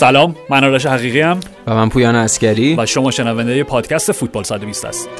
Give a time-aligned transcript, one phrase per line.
[0.00, 5.12] سلام من آرش حقیقی‌ام و من پویان اسکری و شما شنونده پادکست فوتبال 120 هستید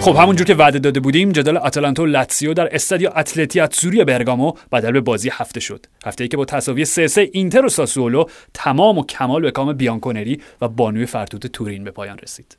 [0.00, 4.52] خب همونجور که وعده داده بودیم جدال آتالانتا و لاتسیو در استادیو اتلتی آتزوری برگامو
[4.72, 5.86] بدل به بازی هفته شد.
[6.06, 8.24] هفته ای که با تساوی 3 3 اینتر و ساسولو
[8.54, 12.56] تمام و کمال به کام بیانکونری و بانوی فرتوت تورین به پایان رسید.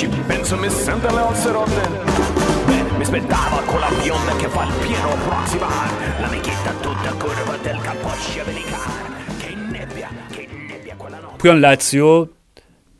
[0.00, 1.82] Ci penso mi sento le ossa rotte.
[2.68, 5.68] Bene, mi aspettava con la bionda che fa il pieno proxima.
[6.22, 9.02] La vecchietta tutta curva del caposcia velicar.
[9.40, 11.38] Che nebbia, che nebbia quella notte.
[11.38, 12.26] پویان لاتسیو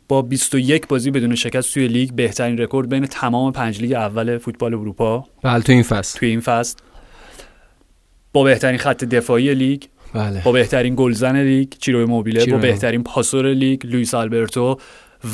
[0.07, 4.73] با 21 بازی بدون شکست توی لیگ بهترین رکورد بین تمام پنج لیگ اول فوتبال
[4.73, 6.77] اروپا بله تو این فصل توی این فصل
[8.33, 12.57] با بهترین خط دفاعی لیگ بله با بهترین گلزن لیگ چیروی موبیله با.
[12.57, 14.77] بهترین پاسور لیگ لوئیس آلبرتو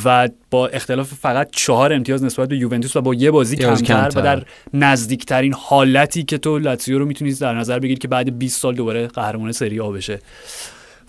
[0.05, 4.07] و با اختلاف فقط چهار امتیاز نسبت به یوونتوس و با یه بازی بازی کمتر
[4.07, 4.21] و کمتر.
[4.21, 8.75] در نزدیکترین حالتی که تو لاتزیو رو می‌تونید در نظر بگیرید که بعد 20 سال
[8.75, 10.19] دوباره قهرمان سری آ بشه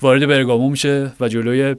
[0.03, 1.77] وارد برگامو میشه و جلوی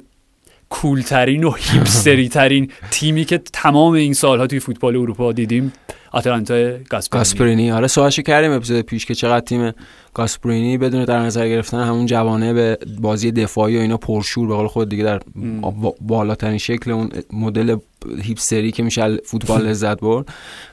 [0.69, 5.73] کولترین و هیپستری ترین تیمی که تمام این سالها توی فوتبال اروپا دیدیم
[6.11, 6.53] آتلانتا
[6.89, 7.19] گاسپرینی.
[7.23, 7.71] گاسپرینی.
[7.71, 9.71] آره سوالشو کردیم اپیزود پیش که چقدر تیم
[10.13, 14.67] گاسپرینی بدون در نظر گرفتن همون جوانه به بازی دفاعی و اینا پرشور به قول
[14.67, 15.19] خود دیگه در
[15.61, 17.75] با- بالاترین شکل اون مدل
[18.23, 20.25] هیپستری که میشه فوتبال لذت برد.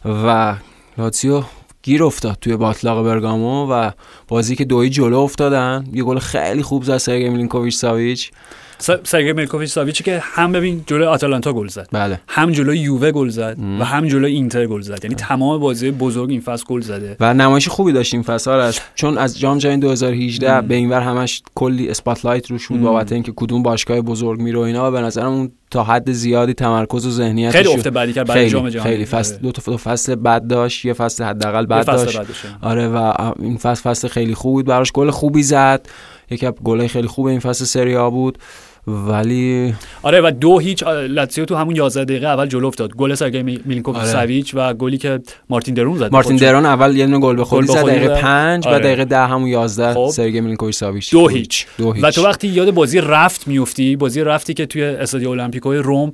[0.04, 0.54] و
[0.98, 1.42] لاتسیو
[1.82, 3.90] گیر افتاد توی باطلاق برگامو و
[4.28, 5.84] بازی که دوی جلو افتادن.
[5.92, 8.30] یه گل خیلی خوب زد سرگی میلینکوویچ ساویچ.
[8.78, 11.88] سرگی میلکوویچ ساویچی که هم ببین جلوی آتالانتا گل زد.
[11.92, 12.20] بله.
[12.28, 15.04] هم جلوی یووه گل زد و هم جلوی اینتر گل زد.
[15.04, 17.16] یعنی تمام بازی بزرگ این فصل گل زده.
[17.20, 18.80] و نمایش خوبی داشتیم فصل آرش.
[18.94, 23.62] چون از جام جهانی 2018 به اینور همش کلی spotlight روش بود بابت اینکه کدوم
[23.62, 24.88] باشگاه بزرگ میره و اینا.
[24.88, 28.50] و به نظرم اون تا حد زیادی تمرکز و ذهنیت خیلی افت بعدی کرد برای
[28.50, 28.90] جام جهانی.
[28.90, 29.04] خیلی.
[29.04, 32.20] فصل دو تا فصل بد داشت یه فصل حداقل فصل داشت.
[32.62, 34.66] آره و این فصل فصل خیلی خوب بود.
[34.66, 35.86] براش گل خوبی زد.
[36.30, 38.38] یکی از گلای خیلی خوب این فصل سری آ بود.
[38.86, 43.42] ولی آره و دو هیچ لاتزیو تو همون 11 دقیقه اول جلو افتاد گل سرگی
[43.42, 44.10] می- میلینکوویچ آره.
[44.12, 46.36] ساویچ و گلی که مارتن درون زد مارتن.
[46.36, 48.20] درون اول یه دونه گل به خودی زد دقیقه زد.
[48.20, 48.78] 5 و آره.
[48.78, 50.08] دقیقه 10 همون 11 خب.
[50.12, 51.66] سرگی میلینکوویچ ساویچ دو هیچ.
[51.78, 55.76] دو هیچ و تو وقتی یاد بازی رفت میفتی بازی رفتی که توی استادیو المپیکوی
[55.78, 56.12] روم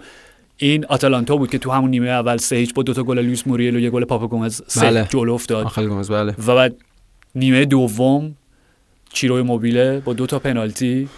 [0.56, 3.46] این آتالانتا بود که تو همون نیمه اول سه هیچ با دو تا گل لوئیس
[3.46, 5.06] موریل و یه گل پاپا گومز سه بله.
[5.10, 6.74] جلو افتاد گمز بله و بعد
[7.34, 8.34] نیمه دوم
[9.12, 11.08] چیروی موبیله با دو تا پنالتی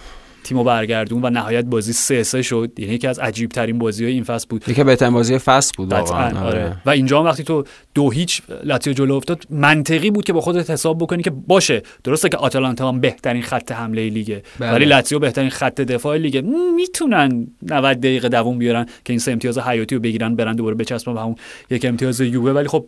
[0.45, 2.73] تیمو برگردون و نهایت بازی سه سه شد.
[2.79, 4.69] یعنی یکی از عجیب ترین بازی این فصل بود.
[4.69, 6.77] یکی بهترین بازی فصل بود واقعا قطعا آره.
[6.87, 10.71] و اینجا هم وقتی تو دو هیچ لاتزیو جلو افتاد منطقی بود که با خودت
[10.71, 14.73] حساب بکنی که باشه درسته که آتالانتا هم بهترین خط حمله لیگه بله.
[14.73, 16.41] ولی لاتزیو بهترین خط دفاع لیگه.
[16.77, 21.15] می‌تونن 90 دقیقه دووم بیارن که این سه امتیاز حیاتی رو بگیرن برن دوباره بچسبن
[21.15, 21.37] به همون
[21.71, 22.53] یک امتیاز یووه.
[22.53, 22.87] ولی خب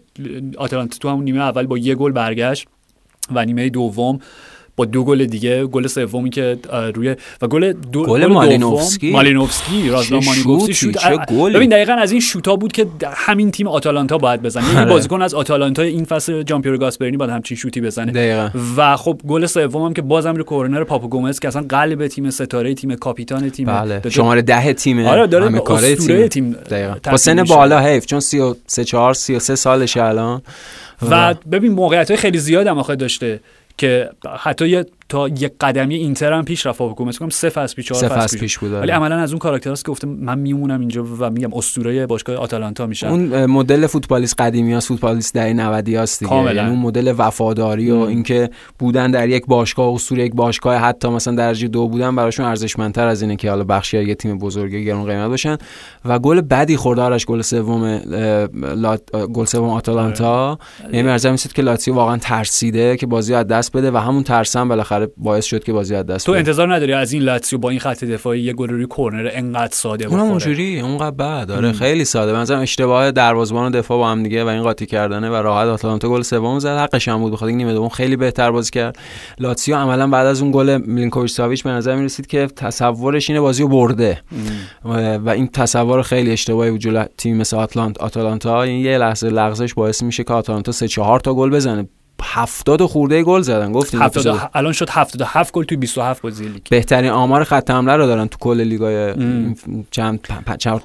[0.57, 2.69] آتالانتا تو همون نیمه اول با یه گل برگشت
[3.35, 4.19] و نیمه دوم
[4.77, 6.59] با دو گل دیگه گل سومی که
[6.95, 9.11] روی و گل دو گل مالینوفسکی.
[9.11, 11.55] مالینوفسکی رازدان چه مالینوفسکی شوت گلی.
[11.55, 14.73] ببین دقیقا از این شوتا بود که همین تیم آتالانتا باید بزنه.
[14.73, 14.91] یه آره.
[14.91, 18.13] بازیکن از آتالانتا این فصل جامپیرو گاسپرینی باید همچین شوتی بزنه.
[18.13, 18.51] دقیقا.
[18.77, 22.31] و خب گل سوم هم که بازم رو کورنر پاپو گومز که اصلا قلب تیم
[22.31, 24.03] ستاره تیم کاپیتان تیم بله.
[24.09, 25.09] شماره ده تیمه.
[25.09, 26.95] آره داره همه کاره تیم دقیقا.
[27.11, 27.43] با سن.
[27.43, 30.43] بالا حیف چون 33 4 33 سالشه الان.
[31.11, 33.41] و ببین موقعیت های خیلی زیاد هم آخه داشته.
[33.79, 37.87] که حتی یه تا یه قدمی اینتر هم پیش رفت گومز کنم سه فصل پیش
[37.87, 38.59] چهار فصل پیش.
[38.59, 38.81] بود، آره.
[38.81, 42.87] ولی عملا از اون کاراکتراست که گفتم من میمونم اینجا و میگم اسطوره باشگاه آتالانتا
[42.87, 46.29] میشم اون مدل فوتبالیست قدیمی هست فوتبالیست در 90 هست دیگه.
[46.29, 46.53] کاملا.
[46.55, 51.35] یعنی اون مدل وفاداری و اینکه بودن در یک باشگاه اسطوره یک باشگاه حتی مثلا
[51.35, 55.05] درجه دو بودن براشون ارزشمندتر از اینه که حالا بخشی از یه تیم بزرگ گرون
[55.05, 55.57] قیمت باشن.
[56.05, 57.99] و گل بدی خورده آرش گل سوم
[59.33, 60.59] گل سوم آتالانتا.
[60.93, 64.69] یعنی مرزم که لاتزیو واقعا ترسیده که بازی از دست بده و همون ترس هم
[64.99, 67.81] بالاخره باعث شد که بازی از دست تو انتظار نداری از این لاتزیو با این
[67.81, 71.51] خط دفاعی یه گل روی کورنر انقدر ساده اونم بخوره؟ اونجوری اونقدر بعد.
[71.51, 72.33] آره خیلی ساده.
[72.33, 76.09] نظرم اشتباه دروازه‌بان و دفاع با هم دیگه و این قاطی کردنه و راحت آتالانتا
[76.09, 76.79] گل سوم زد.
[76.79, 77.33] حقش هم بود.
[77.33, 78.99] بخاطر اینکه نیمه دوم خیلی بهتر بازی کرد.
[79.39, 83.63] لاتسیو عملا بعد از اون گل میلینکوویچ ساویچ به نظر می‌رسید که تصورش اینه بازی
[83.63, 84.21] رو برده
[84.85, 86.81] و این تصور خیلی اشتباهی بود.
[86.81, 91.21] جلو تیم مثل آتلانت آتالانتا این یه لحظه لغزش باعث میشه که آتالانتا سه چهار
[91.21, 91.89] تا گل بزنه.
[92.23, 96.63] 70 خورده گل زدن گفتیم 70 الان شد 77 گل توی 27 بازی لیگ.
[96.71, 99.15] بهترین آمار خط حمله رو دارن تو کل لیگای
[99.91, 100.29] چند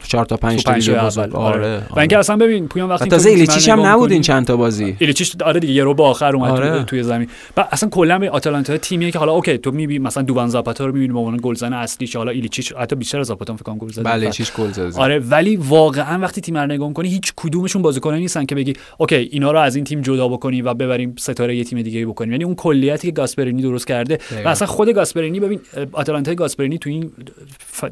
[0.08, 3.70] چهار تا 5 تا لیگ بزرگ آره و اینکه اصلا ببین پویان وقتی تازه ایلیچیش
[3.70, 4.96] هم نبود این چند تا بازی.
[5.00, 6.84] ایلیچیش آره دیگه یه رو با آخر اومد آره.
[6.84, 7.28] توی زمین.
[7.58, 10.94] و اصلا کلا به آتالانتا تیمیه که حالا okay تو می‌بینی مثلا دوان زاپاتا رو
[10.94, 14.04] می‌بینی به عنوان گلزن اصلی حالا ایلیچیش حتی بیشتر از زاپاتا فکر کنم گل زده.
[14.04, 15.00] بله چیش گل زده.
[15.00, 19.16] آره ولی واقعا وقتی تیم رو نگاه کنی هیچ کدومشون بازیکنایی نیستن که بگی okay
[19.16, 22.32] اینا رو از این تیم جدا بکنی و ببریم ستاره یه تیم دیگه بکنیم.
[22.32, 25.60] یعنی اون کلیتی که گاسپرینی درست کرده و اصلا خود گاسپرینی ببین
[25.92, 27.12] آتالانتا گاسپرینی تو این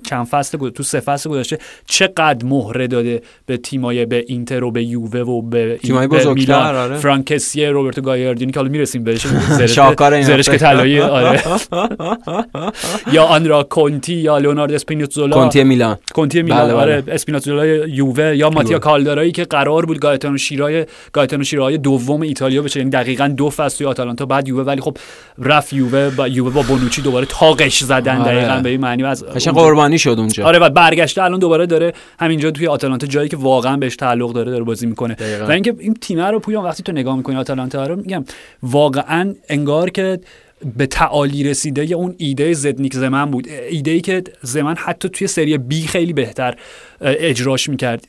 [0.04, 4.84] چند فصل تو سه فصل گذشته چقدر مهره داده به تیمای به اینتر و به
[4.84, 6.98] یووه و به تیمای بزرگتر آره.
[6.98, 9.28] فرانکسی روبرتو گایاردینی که حالا می‌رسیم بهش.
[10.30, 11.42] زرش که طلایی آره.
[13.14, 15.98] یا آنرا کنتی یا لئوناردو اسپینوزولا کنتی میلان.
[16.14, 17.02] کنتی میلان بله آره.
[17.02, 17.14] بله.
[17.14, 22.80] اسپینوزولا یووه یا ماتیا کالدارایی که قرار بود گایتانو شیرای گایتانو شیرای دوم ایتالیا بشه
[22.80, 24.98] یعنی دقیقاً دو فصل توی آتالانتا بعد یووه ولی خب
[25.40, 28.36] رفت یووه با یووه با بونوچی دوباره تاقش زدن آره.
[28.36, 29.04] دقیقاً به این معنی.
[29.04, 30.46] از قربانی شد اونجا.
[30.46, 34.52] آره و برگشته الان دوباره داره همینجا توی آتالانتا جایی که واقعا بهش تعلق داره
[34.52, 35.16] داره بازی می‌کنه.
[35.48, 38.26] و اینکه این تیم رو پویان وقتی تو نگاه می‌کنی آتالانتا رو میگم
[38.64, 40.20] واقعا انگار که
[40.78, 43.48] به تعالی رسیده اون ایده زدنیک زمن بود.
[43.70, 46.56] ایده ای که زمن حتی توی سری بی خیلی بهتر
[47.02, 48.08] اجراش می‌کرد.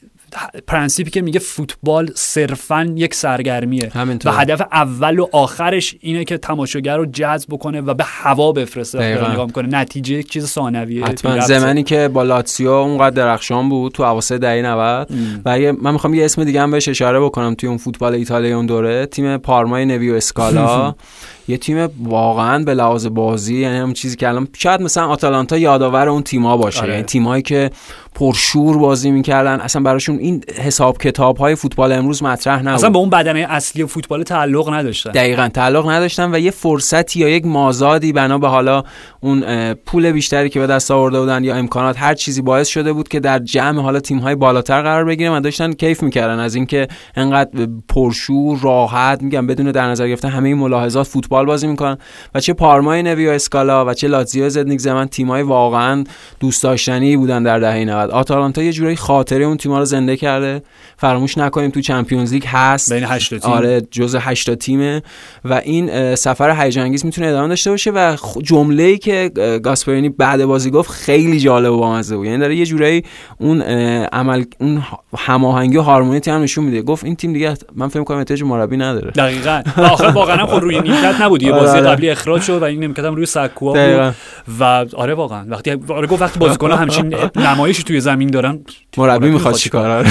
[0.66, 3.90] پرنسیپی که میگه فوتبال صرفا یک سرگرمیه.
[3.94, 4.32] همینطور.
[4.32, 9.30] و هدف اول و آخرش اینه که تماشاگر رو جذب بکنه و به هوا بفرسته.
[9.32, 9.68] نگاه می‌کنه.
[9.78, 11.04] نتیجه یک چیز ثانویه.
[11.04, 11.40] حتما.
[11.40, 15.08] زمانی که با لاتسیو اونقدر درخشان بود تو اواسط دهه 90
[15.44, 18.66] و من می‌خوام یه اسم دیگه هم بهش اشاره بکنم توی اون فوتبال ایتالیا اون
[18.66, 19.06] دوره.
[19.06, 20.94] تیم پارمای نویو اسکالا.
[21.48, 26.08] یه تیم واقعا به لحاظ بازی یعنی هم چیزی که الان شاید مثلا آتالانتا یادآور
[26.08, 26.82] اون تیما باشه.
[26.82, 26.90] آره.
[26.92, 27.70] یعنی تیمایی که
[28.14, 29.60] پرشور بازی می‌کردن.
[29.60, 32.74] اصلا براشون این حساب کتاب های فوتبال امروز مطرح نبود.
[32.74, 35.10] اصلا به اون بدنه اصلی فوتبال تعلق نداشتن.
[35.10, 38.82] دقیقا تعلق نداشتن و یه فرصتی یا یک مازادی بنا به حالا
[39.20, 43.08] اون پول بیشتری که به دست آورده بودن یا امکانات هر چیزی باعث شده بود
[43.08, 46.38] که در جمع حالا تیم های بالاتر قرار بگیرن و داشتن کیف می‌کردن.
[46.38, 51.66] از اینکه انقدر پرشور راحت میگم بدون در نظر گرفتن همه این ملاحظات فوتبال بازی
[51.66, 51.98] می‌کنن
[52.34, 56.04] و چه پارمای نویو اسکالا و چه لاتزیو زدنیک زمن تیمای واقعا
[56.40, 60.62] دوست داشتنی بودن در دهه 90 آتالانتا یه جورایی خاطره اون تیم‌ها رو زنده کرده.
[60.96, 62.92] فراموش نکنیم تو چمپیونز لیگ هست.
[62.92, 63.50] بین 8 تیم.
[63.50, 65.02] آره جزء 8 تیمه.
[65.44, 69.30] و این سفر هیجان انگیز می‌تونه ادامه داشته باشه و جمله‌ای که
[69.62, 72.26] گاسپرینی بعد بازی گفت خیلی جالب و بامزه بود.
[72.26, 73.04] یعنی داره یه جورایی
[73.38, 73.62] اون
[74.02, 74.82] عمل اون
[75.18, 76.82] هماهنگی و هارمونی تیم نشون میده.
[76.82, 79.10] گفت این تیم دیگه من فکر کنم احتیاج مربی نداره.
[79.10, 79.62] دقیقاً.
[79.76, 81.42] آخر واقعا خود روی نیمکت نبود.
[81.42, 81.88] یه بازی آره.
[81.88, 84.14] قبلی اخراج شد و این نیمکتم روی سکوها بود.
[84.60, 85.44] و آره واقعا.
[85.48, 88.60] وقتی آره گفت وقتی بازیکن همچین نمایشی توی زمین دارن.
[88.96, 90.06] مربی می‌خواد چیکار؟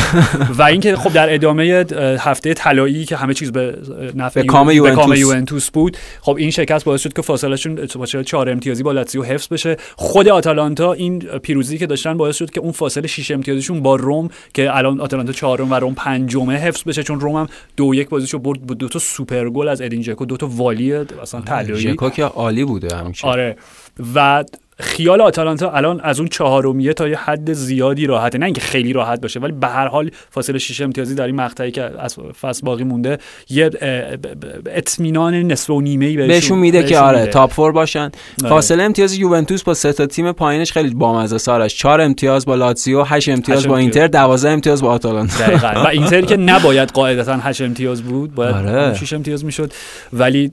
[0.58, 1.86] و اینکه خب در ادامه
[2.20, 3.78] هفته طلایی که همه چیز به
[4.16, 5.72] نفع کام یوونتوس.
[5.72, 9.48] بود خب این شکست باعث شد که فاصله شون با 4 امتیازی با لاتزیو حفظ
[9.48, 9.78] بشه.
[9.96, 14.30] خود آتالانتا این پیروزی که داشتن باعث شد که اون فاصله 6 امتیازیشون با روم
[14.54, 17.48] که الان آتالانتا چهارم و روم پنجمه حفظ بشه چون روم هم
[17.78, 18.66] دو یک بازیشو برد.
[18.66, 21.94] با دو تا سوپر گل از ادین جکو دو تا volley اصلا طلایی.
[21.94, 23.56] جکو که عالی بوده همیشه آره.
[24.16, 24.44] و
[24.80, 28.38] خیال آتالانتا الان از اون چهارمیه تا یه حد زیادی راحته.
[28.38, 31.72] نه اینکه خیلی راحت باشه ولی به هر حال فاصله 6 امتیازی در این مقطعی
[31.72, 33.18] که از فصل باقی مونده
[33.50, 33.70] یه
[34.66, 38.00] اطمینان نصف و نیمه ای بهشون میده که آره top four باشن.
[38.00, 38.50] آره.
[38.50, 43.04] فاصله امتیاز یوونتوس با سه تا تیم پایینش خیلی بامزه سارش 4 امتیاز با لاتزیو
[43.04, 45.58] 8 امتیاز با اینتر 12 امتیاز با آتالانتا.
[45.64, 48.96] و اینتر که نباید قاعدتا 8 امتیاز بود باید آره.
[48.96, 49.72] 6 امتیاز می‌شد.
[50.14, 50.52] ولی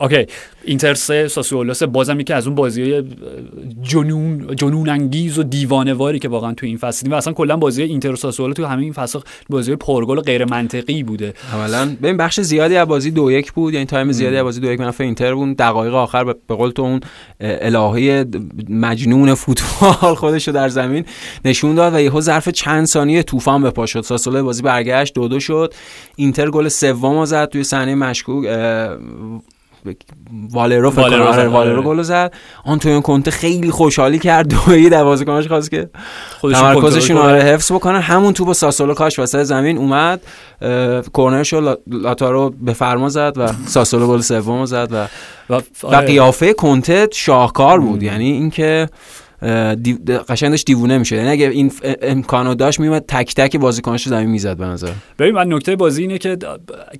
[0.00, 0.26] okay.
[0.64, 3.02] اینتر سه ساسولو سه بازم یکی از اون بازی
[3.82, 8.14] جنون جنون انگیز و دیوانواری که واقعا تو این فصل و اصلا کلا بازی اینتر
[8.14, 11.34] ساسولو تو همین فصل بازی پرگل و غیر منطقی بوده.
[11.52, 14.72] اولا ببین بخش زیادی از بازی دو یک بود یعنی تایم زیادی از بازی دو
[14.72, 15.56] یک به نفع اینتر بود.
[15.56, 17.00] دقایق آخر به قول تو اون
[17.40, 18.24] الهه
[18.68, 21.04] مجنون فوتبال خودش رو در زمین
[21.44, 24.00] نشون داد و یهو ظرف چند ثانیه طوفان به پا شد.
[24.00, 25.74] ساسولو بازی برگشت دو دو شد.
[26.16, 28.46] اینتر گل سوم زد توی صحنه مشکوک
[30.50, 32.34] والرو فکر کنم آره والرو گل زد.
[32.64, 34.48] آنتونیو کونته خیلی خوشحالی کرد.
[34.66, 35.90] دوی بازیکناش خواست که
[36.42, 40.20] تمرکزشون آره حفظ بکنن همون توپ ساسولو کاش وسط زمین اومد.
[41.12, 45.06] کورنرشو لاتارو بفرما زد و ساسولو گل سوم زد و
[45.52, 46.06] و آره.
[46.06, 48.02] قیافه کنته شاهکار بود.
[48.02, 48.88] یعنی اینکه
[50.28, 51.72] قشنگ داشت دیوونه میشه یعنی اگه این
[52.02, 54.92] امکانو داشت میومد تک تک بازیکناش زمین می‌زد به نظر.
[55.18, 56.36] ببین من نکته بازی اینه که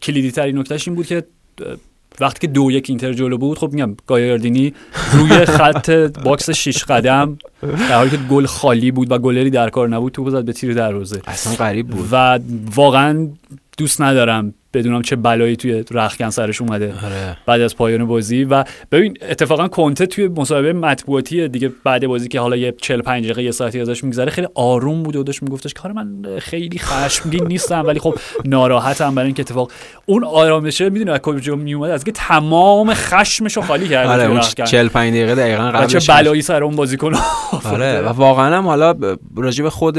[0.02, 1.22] کلیدی ترین نکتهش این بود که
[2.20, 4.74] وقتی که دو یک اینتر جلو بود خب میگم گایاردینی
[5.12, 5.90] روی خط
[6.24, 10.30] box شیش قدم در حالی که گل خالی بود و گلری در کار نبود تو
[10.30, 11.22] زد به تیر دروازه.
[11.26, 12.08] اصلا غریب بود.
[12.12, 12.38] و
[12.74, 13.28] واقعا
[13.78, 17.36] دوست ندارم بدونم چه بلایی توی رختکن سرش اومده آره.
[17.46, 22.40] بعد از پایان بازی و ببین اتفاقا کنته توی مصاحبه مطبوعاتی دیگه بعد بازی که
[22.40, 25.92] حالا یه 45 دقیقه یه ساعتی ازش میگذره خیلی آروم بود و داشت میگفتش کار
[25.92, 29.70] من خیلی خشمگین نیستم ولی خب ناراحتم برای اینکه اتفاق
[30.06, 34.64] اون آرامشه می‌دونی از کجا میومد از که تمام خشمشو خالی کرد آره اون رختکن.
[34.64, 37.12] 45 دقیقه دقیقا و چه قبلش بلایی سر اون بازیکن
[37.64, 38.94] آره و واقعا هم حالا
[39.36, 39.98] راجع به خود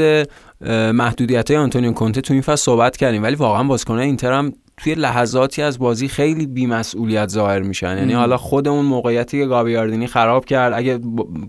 [0.70, 4.94] محدودیت های آنتونیو کونته تو این فصل صحبت کردیم ولی واقعا بازیکن اینتر هم توی
[4.94, 8.12] لحظاتی از بازی خیلی بیمسئولیت ظاهر میشن یعنی.
[8.12, 10.98] حالا خود اون موقعیتی که گابیاردینی خراب کرد اگه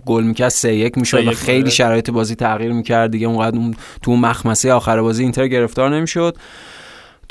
[0.06, 1.72] گل می‌کرد سه یک می‌شد و 3-1 خیلی.
[1.72, 6.38] شرایط بازی تغییر می‌کرد دیگه اونقدر اون تو اون مخمصه آخر بازی اینتر گرفتار نمی‌شد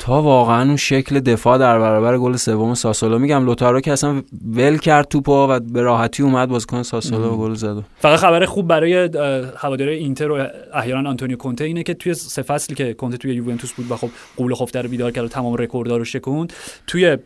[0.03, 4.77] تا واقعا اون شکل دفاع در برابر گل سوم ساسولو میگم لوتارو که اصلا ول
[4.77, 7.37] کرد توپو و به راحتی اومد بازیکن ساسولو.
[7.37, 9.09] گل زد فقط خبر خوب برای اه،
[9.57, 13.73] هواداره اینتر و احیانا آنتونیو کونته اینه که توی سه فصلی که کونته توی یوونتوس
[13.73, 16.53] بود و خب غول خفته رو بیدار کرد و تمام رکوردها رو شکوند
[16.87, 17.17] توی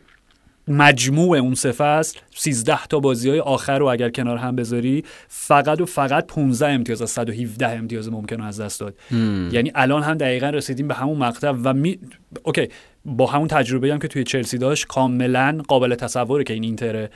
[0.68, 5.80] مجموع اون سه فصل 13 تا بازی های آخر رو اگر کنار هم بذاری فقط
[5.80, 9.48] و فقط 15 امتیاز از 117 امتیاز ممکن از دست داد مم.
[9.52, 11.98] یعنی الان هم دقیقا رسیدیم به همون مقطع و می...
[12.42, 12.68] اوکی
[13.04, 17.08] با همون تجربه هم که توی چلسی داشت کاملا قابل تصوره که این اینتر اه،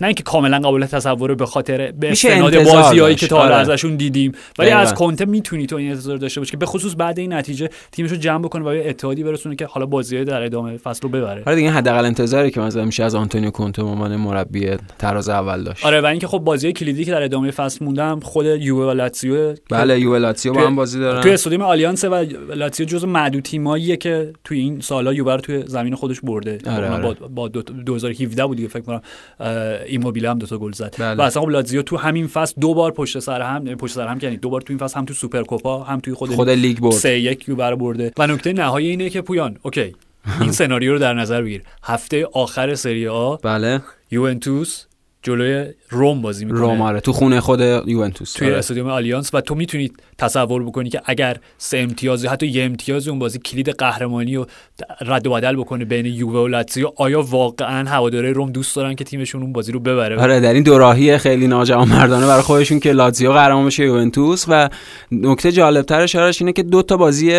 [0.00, 3.14] نه اینکه کاملا قابل تصوره به خاطر به استناد بازیایی.
[3.14, 3.60] که تا حالا آره.
[3.60, 4.70] ازشون دیدیم ولی.
[4.70, 8.10] از کنته می‌تونی تو این انتظار داشته باشی که به خصوص بعد این نتیجه تیمش
[8.10, 11.42] رو جمع بکنه و به اتحادی برسونه که حالا بازیای در ادامه فصل رو ببره
[11.46, 15.62] آره دیگه حداقل انتظاری که مثلا میشه از آنتونیو کونته به عنوان مربی تراز اول
[15.64, 18.90] داشت آره و اینکه خب بازی کلیدی که در ادامه فصل موندم خود یووه و
[18.90, 22.14] لاتزیو بله یووه لاتزیو با هم بازی دارن توی استادیوم آلیانس و
[22.54, 26.88] لاتزیو جزو معدود تیماییه که توی این سالا یووه رو توی زمین خودش برده آره،
[26.88, 27.14] با, آره.
[27.14, 29.00] با دو 2017 بود دیگه فکر کنم
[29.86, 30.94] ایموبیله هم دو تا گل زد.
[30.98, 31.14] بله.
[31.14, 34.18] و اصلا خب لاتزیو تو همین فصل دو بار پشت سر هم پشت سر هم
[34.22, 36.94] یعنی دو بار تو این فصل هم تو سوپرکوپا هم توی خود, خود لیگ برد.
[36.94, 39.94] سه یک برده و نکته نهایی اینه که پویان okay.
[40.40, 41.62] این سناریو رو در نظر بگیر.
[41.82, 43.36] هفته آخر سری آ.
[43.36, 43.82] بله.
[44.10, 44.86] یوونتوس
[45.26, 46.60] جلوی روم بازی می‌کنه.
[46.60, 48.58] روم آره تو خونه خود یوونتوس توی آره.
[48.58, 53.08] استادیوم آلیانس و تو می‌تونی تصور بکنی که اگر سه امتیاز یا حتی یه امتیاز
[53.08, 54.46] اون بازی کلید قهرمانی رو
[55.00, 59.04] رد و بدل بکنه بین یووه و لاتزیو آیا واقعا هواداره روم دوست دارن که
[59.04, 63.32] تیمشون اون بازی رو ببره؟ آره در این دوراهی خیلی ناجوانمردانه برای خودشون که لاتزیو
[63.32, 64.44] قهرمان بشه یوونتوس.
[64.48, 64.68] و
[65.12, 67.32] نکته جالبترش آرش اینه که دو تا بازی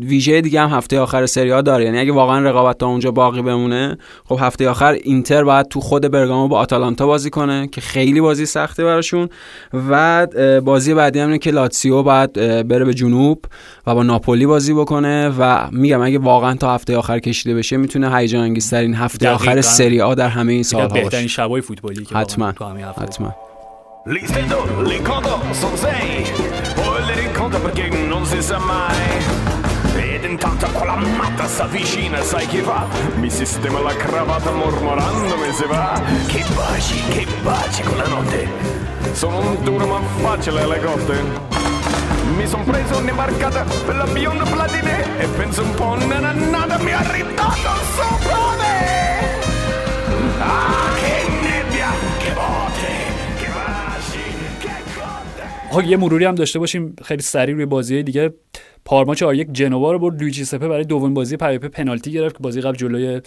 [0.00, 1.84] ویژه دیگه هم هفته آخر سری آ داره.
[1.84, 6.10] یعنی اگه واقعا رقابت تا اونجا باقی بمونه خب هفته آخر اینتر باید تو خود
[6.10, 9.28] برگامو با آتالانتا بازی کنه که خیلی بازی سخته براشون
[9.90, 10.26] و
[10.64, 12.32] بازی بعدی هم اینه که لاتسیو باید
[12.68, 13.44] بره به جنوب
[13.86, 18.16] و با ناپولی بازی بکنه و میگم اگه واقعا تا هفته آخر کشیده بشه می‌تونه
[18.16, 19.34] هیجان انگیزترین هفته دقیقاً.
[19.34, 22.52] آخر سری آ در همه این سالها بهترین باشه شبای فوتبالی که حتما
[23.02, 23.34] حتما
[24.14, 24.58] Li svedo,
[24.90, 26.24] li conto, son sei.
[26.74, 29.11] Poi riconto perché non si sa mai.
[31.16, 32.86] Matta s'avvicina, sai chi va?
[33.16, 36.00] Mi sistema la cravatta mormorando mi si va.
[36.26, 38.48] Che baci, che baci con la notte.
[39.12, 41.50] Sono un duro ma facile alle cotte.
[42.36, 47.02] Mi son preso un'imbarcata per la bionda platine e penso un po' nannata mi ha
[47.10, 48.51] ridato sopra
[55.72, 58.34] آقا یه مروری هم داشته باشیم خیلی سریع روی بازی دیگه.
[58.84, 62.42] پارما 4 یک جنوا رو برد لویجی سپه برای دومین بازی پیاپی پنالتی گرفت که
[62.42, 63.20] بازی قبل جلوی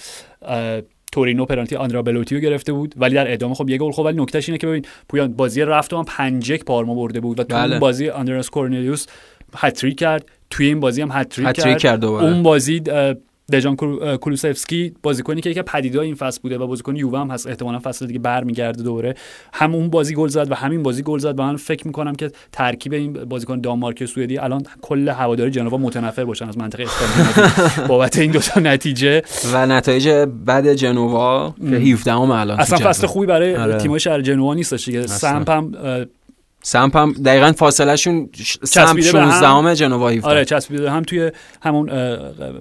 [1.11, 2.93] تورینو پنالتی آندرا بلوتیو گرفته بود.
[2.97, 5.93] ولی در ادامه خب یه گل خب ولی نکتهش اینه که ببین پویان بازی رفت
[5.93, 7.71] هم 5 یک پارما برده بود و تو بله.
[7.71, 9.05] اون بازی آندرس کورنلیوس
[9.55, 10.25] هتریک کرد.
[10.49, 12.05] توی این بازی هم هتریک هتریک کرد, کرد.
[12.05, 12.81] اون بازی
[13.51, 13.75] دژان
[14.17, 17.79] کولوسفسکی بازیکنی که یکی از پدیده‌های این فصل بوده و بازیکن یووه هم هست احتمالاً
[17.79, 19.15] فصل دیگه برمیگرده دوره
[19.53, 22.31] هم اون بازی گل زد و همین بازی گل زد و من فکر می‌کنم که
[22.51, 28.17] ترکیب این بازیکن دانمارک سوئدی الان کل هواداری جنوا متنفر باشن از منطقه اسکاندیناوی بابت
[28.17, 29.21] این دو تا نتیجه
[29.53, 30.09] و نتایج
[30.45, 32.89] بعد جنوا که 17 ام الان اصلا.
[32.89, 33.77] فصل خوبی برای آره.
[33.77, 35.07] تیمای شهر جنوا نیستش دیگه.
[35.07, 35.71] سمپ هم
[36.67, 38.29] سمپ هم دقیقا فاصله شون
[38.63, 39.31] سمپ چسبیده به هم.
[39.31, 41.31] 16 ام جنوا 17 آره چسبیده هم توی
[41.61, 41.89] همون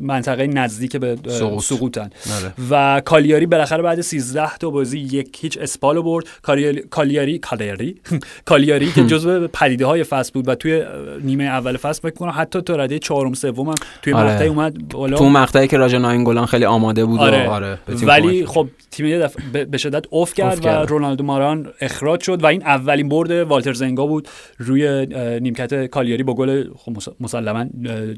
[0.01, 1.63] منطقه نزدیک به سقوط.
[1.63, 2.53] سقوطن آره.
[2.71, 7.95] و کالیاری بالاخره بعد 13 تا بازی یک هیچ اسپالو برد کالیاری کالیاری کالیاری
[8.51, 10.83] کالیاری که جزو پدیده های فصل بود و توی
[11.23, 14.33] نیمه اول فصل فکر کنم حتی تا رده چهارم سوم هم توی آره.
[14.33, 18.09] مقطعی اومد بالا تو مقطعی که راجا ناینگولان خیلی آماده بود آره, و آره تیم
[18.09, 20.69] ولی خب تیم یه دفعه به- شدت اوف کرد و.
[20.69, 25.07] رونالدو ماران اخراج شد و این اولین برد والتر زنگا بود روی
[25.41, 27.67] نیمکت کالیاری با گل خب مس- مسلما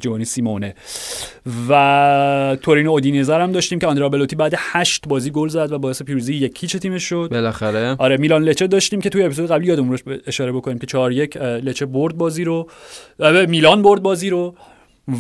[0.00, 0.74] جوانی سیمونه.
[1.68, 6.02] و تورینو اودینزه هم داشتیم که آندرا بلوتی بعد هشت بازی گل زد و باعث
[6.02, 7.28] پیروزی یک هیچ تیمش شد.
[7.30, 7.96] بالاخره.
[7.98, 11.36] آره میلان لچه داشتیم که توی اپیزود قبلی یادمون رو اشاره بکنیم که 4 1
[11.36, 12.68] لچه برد بازی رو
[13.48, 14.54] میلان برد بازی رو.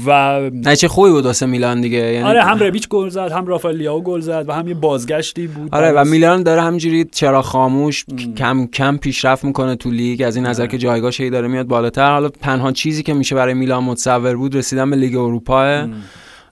[0.06, 1.98] و نه چه خوبی بود واسه میلان دیگه.
[1.98, 5.46] یعنی آره هم ربیچ گل زد هم رافائل لیاو گل زد و هم یه بازگشتی
[5.46, 5.74] بود.
[5.74, 8.04] آره و میلان داره همینجوری چرا خاموش
[8.36, 10.22] کم کم پیشرفت می‌کنه تو لیگ.
[10.22, 10.70] از این نظر آره.
[10.70, 12.12] که جایگاهش داره میاد بالاتر.
[12.12, 15.86] حالا تنها چیزی که میشه برای میلان متصور بود رسیدن به لیگ اروپا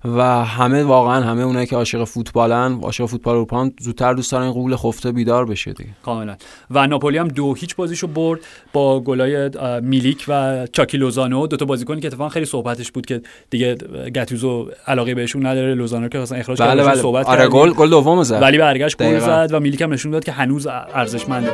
[0.05, 4.53] و همه واقعا همه اونایی که عاشق فوتبالن عاشق فوتبال اروپا زودتر دوست دارن این
[4.53, 5.91] قول خفته بیدار بشه دیگه.
[6.05, 6.37] کاملا.
[6.71, 8.41] و ناپولی هم دو هیچ بازیشو برد
[8.73, 9.51] با گلای
[9.83, 11.47] میلیک و چاکی لوزانو.
[11.47, 13.21] دو تا بازیکنی که اتفاقا خیلی صحبتش بود که
[13.51, 13.75] دیگه
[14.15, 16.95] گتوزو علاقه بهشون نداره لوزانو که اصلا اخراج بله بله.
[16.95, 17.49] صحبت آره.
[17.49, 18.43] گل گل دوم زد.
[18.43, 19.19] ولی برگشت گل.
[19.19, 21.51] زد و میلیک هم نشون داد که هنوز ارزشمنده.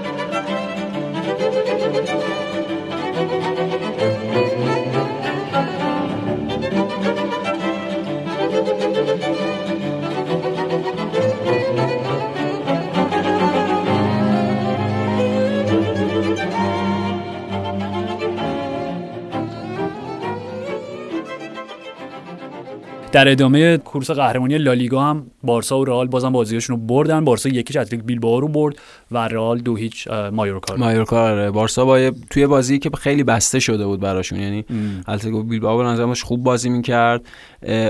[23.12, 27.24] در ادامه کورس قهرمانی لالیگا هم بارسا و رئال بازم بازیاشون رو بردن.
[27.24, 28.76] بارسا یکیش اتلتیک بیلبائو رو برد
[29.10, 30.76] و رئال دو هیچ مایورکا.
[30.76, 31.50] مایورکا آره.
[31.50, 34.40] بارسا با توی بازی که خیلی بسته شده بود براشون.
[34.40, 34.64] یعنی.
[35.08, 37.22] اتلتیکو بیلبائو به نظرمش خوب بازی می‌کرد.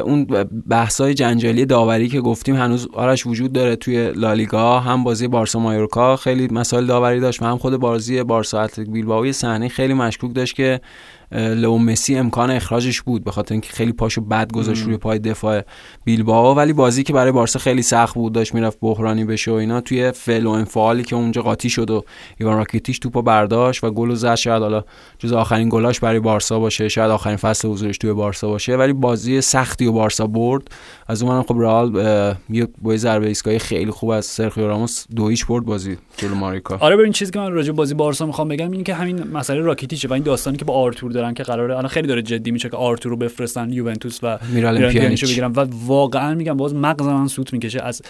[0.05, 0.25] اون
[0.69, 4.81] بحثای جنجالی داوری که گفتیم هنوز آرش وجود داره توی لالیگا.
[4.81, 9.33] هم بازی بارسا مایورکا خیلی مسائل داوری داشت و هم خود بازی بارسا اتلتیک بیلبائو
[9.33, 10.81] صحنه خیلی مشکوک داشت که
[11.33, 15.63] لئو مسی امکان اخراجش بود به خاطر اینکه خیلی پاشو بد گذاشت روی پای دفاع
[16.05, 16.55] بیلبائو.
[16.55, 19.81] ولی بازی که برای بارسا خیلی سخت بود داشت می‌رفت بحرانی بشه و اینا.
[19.81, 22.05] توی فعل و انفعالی که اونجا قاطی شد و
[22.39, 24.35] ایوان راکیتیش توپو برداشت و گل زد.
[24.35, 24.85] شاید حالا
[25.19, 28.77] جز آخرین گلاش برای بارسا باشه شاید آخرین فصل حضورش توی بارسا باشه.
[28.77, 30.69] ولی بازی سختی و بارسا برد.
[31.07, 31.95] از اونم خب رئال
[32.51, 36.77] یه با ضربه ایستگاهی خیلی خوب از سرخیو راموس دو هیچ برد بازی جلو ماریکا.
[36.81, 39.61] آره ببین چیزی که من راجع به بازی بارسا می‌خوام بگم اینه که همین مسئله
[39.61, 42.69] راکیتیچه و این داستانی که با آرتور دارن که قراره الان خیلی داره جدی میشه
[42.69, 45.53] که آرتور رو بفرستن یوونتوس و میرالم پیانیچ بگیرن.
[45.53, 48.03] و واقعا میگم باز مغز من سوت می‌کشه از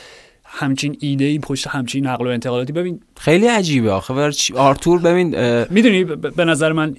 [0.45, 2.73] همچین ایده ای پشت همچین نقل و انتقالاتی.
[2.73, 4.31] ببین خیلی عجیبه آخه.
[4.55, 5.29] آرتور ببین
[5.71, 6.97] می‌دونی به نظر من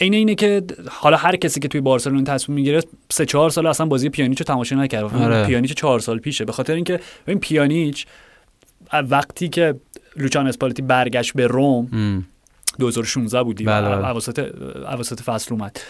[0.00, 3.86] عین اینه که حالا هر کسی که توی بارسلون تصمیم می‌گیره سه چهار سال اصلا
[3.86, 5.46] بازی پیانیچو تماشا نکرد آره.
[5.46, 6.44] پیانیچ چهار سال پیشه.
[6.44, 8.06] به خاطر اینکه ببین پیانیچ
[8.92, 9.74] وقتی که
[10.16, 11.88] لوچان اسپالتی برگشت به روم
[12.78, 14.08] 2016 بودی بله بله.
[14.08, 14.38] اواسط
[14.86, 15.80] اواسط فصل اومد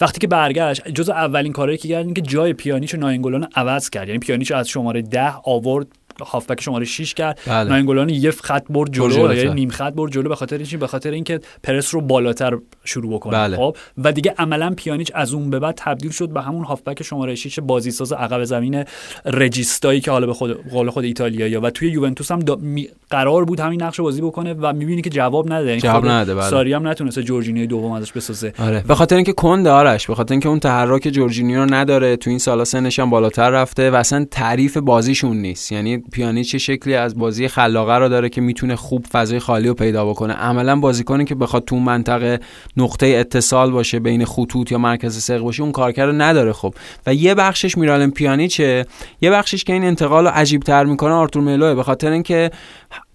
[0.00, 4.08] وقتی که برگشت جز اولین کارهایی که کرد که جای پیانیچ و ناینگولان عوض کرد
[4.08, 5.86] یعنی پیانیچ از شماره ده آورد
[6.20, 7.38] هافبک شماره 6 کرد.
[7.46, 7.70] بله.
[7.70, 11.10] ناینگولان یه خط برد جلو یعنی نیم خط برد جلو به خاطر اینکه به خاطر
[11.10, 13.32] اینکه پرس رو بالاتر شروع بکنه.
[13.32, 13.56] بله.
[13.56, 17.34] خب؟ و دیگه عملا پیانیچ از اون به بعد تبدیل شد به همون هافبک شماره
[17.34, 18.84] 6 بازیساز عقب زمین
[19.24, 22.56] رجیستایی که حالا به خود قول خود ایتالیا و توی یوونتوس هم دا...
[22.56, 22.88] می...
[23.10, 26.50] قرار بود همین نقش بازی بکنه و می‌بینی که جواب نده یعنی جواب نده بله.
[26.50, 28.52] ساری هم نتونسته جورجینیو دوم ازش بسازه.
[28.58, 28.84] آره.
[28.88, 32.38] به خاطر اینکه کند آرش به خاطر اینکه اون تحرک جورجینیو رو نداره تو این
[32.38, 35.72] سالا سنش هم بالاتر رفته و اصلا تعریف بازیشون نیست.
[35.72, 40.06] یعنی پیانیچ شکلی از بازی خلاقه رو داره که می‌تونه خوب فضای خالی رو پیدا
[40.06, 42.40] بکنه؟ عملا بازیکنی که بخواد تو منطقه
[42.76, 46.74] نقطه اتصال باشه بین خطوط یا مرکز سق باشه اون کارکر رو نداره خب.
[47.06, 48.86] و یه بخشش میرالم پیانیچه
[49.20, 52.50] یه بخشش که این انتقال رو عجیب تر می‌کنه آرتور ملوه به خاطر اینکه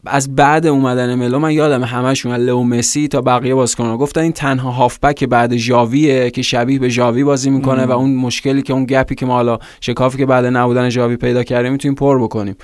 [0.05, 4.71] از بعد اومدن ملو من یادم همشون لئو مسی تا بقیه بازیکن‌ها گفتن این تنها
[4.71, 9.15] هافبک بعد ژاویه که شبیه به ژاوی بازی می‌کنه و اون مشکلی که اون گپی
[9.15, 12.55] که ما حالا شکافی که بعد نبودن ژاوی پیدا کردیم می‌تونیم پر بکنیم.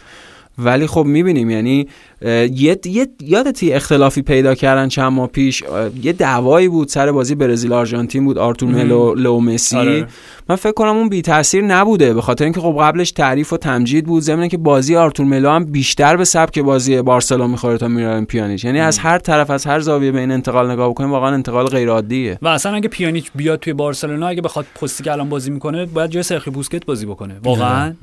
[0.57, 1.87] ولی خب می‌بینیم یعنی
[2.21, 5.63] یه یه یادتی اختلافی پیدا کردن چند ماه پیش
[6.03, 9.77] یه دعوایی بود سر بازی برزیل آرژانتین بود آرتور ملو لو مسی.
[9.77, 10.07] آره.
[10.49, 14.05] من فکر کنم اون بی تاثیر نبوده به خاطر اینکه خب قبلش تعریف و تمجید
[14.05, 18.25] بود ضمن که بازی آرتور ملو هم بیشتر به سبک بازی بارسلون می‌خوره تا میرالم
[18.25, 18.65] پیانیچ.
[18.65, 18.87] یعنی ام.
[18.87, 22.39] از هر طرف از هر زاویه به این انتقال نگاه بکنیم واقعا انتقال غیر عادیه
[22.41, 26.09] و اصلا اگه پیانیچ بیاد توی بارسلونا اگه بخواد پستی که الان بازی می‌کنه باید
[26.09, 27.35] جای سرخی بوسکت بازی بکنه.
[27.43, 27.93] واقعا.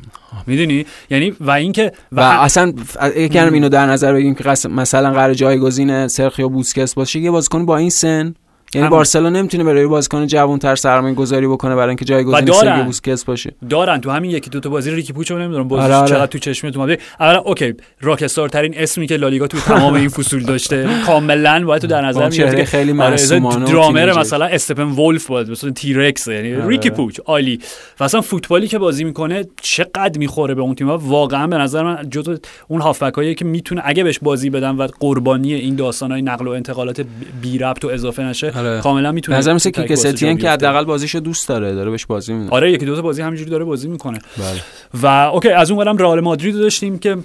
[0.46, 2.72] می‌دونی؟ یعنی و اینکه و, و اصلا
[3.16, 7.76] یکم اینو در نظر بگیریم که مثلا قرار جایگزین سرخیو بوسکس باشه یه بازیکن با
[7.76, 8.34] این سن
[8.74, 13.54] یعنی بارسلونا نمی‌تونه برای بازیکن جوان‌تر سرمایه گذاری بکنه برای اینکه جایگزین سرخیو بوسکس باشه.
[13.70, 14.00] دارن.
[14.00, 15.68] تو همین یکی دو تا بازی ریکی پوچو نمی‌دونم.
[15.68, 16.08] بازی آره آره.
[16.08, 17.74] چقدر تو چشمت اومده اولا okay.
[18.00, 20.88] rockstar ترین اسمی که لالیگا تو تمام این فصول داشته.
[21.06, 25.94] کاملا باید تو در نظر می‌گیری که خیلی معصومانه درامر مثلا Steppenwolf بود مثلا T.
[25.94, 26.68] Rex یعنی آره.
[26.68, 27.61] ریکی پوچ عالی.
[28.00, 32.11] و اصلا فوتبالی که بازی می‌کنه چقدر می‌خوره به اون تیم واقعا به نظر من
[32.11, 32.37] جزو
[32.68, 37.04] اون هافبکایی که می‌تونه اگه بهش بازی بدن و قربانی این داستانای نقل و انتقالات
[37.42, 38.50] بی ربط و اضافه نشه
[38.81, 42.51] کاملا می‌تونه نظر مثل کیکه ستین که حداقل بازیشو دوست داره داره بهش بازی میده.
[42.51, 44.18] آره یکی دو تا بازی همینجوری داره بازی می‌کنه.
[44.38, 44.62] بله.
[45.03, 47.16] و okay از اون برم رئال مادرید داشتیم که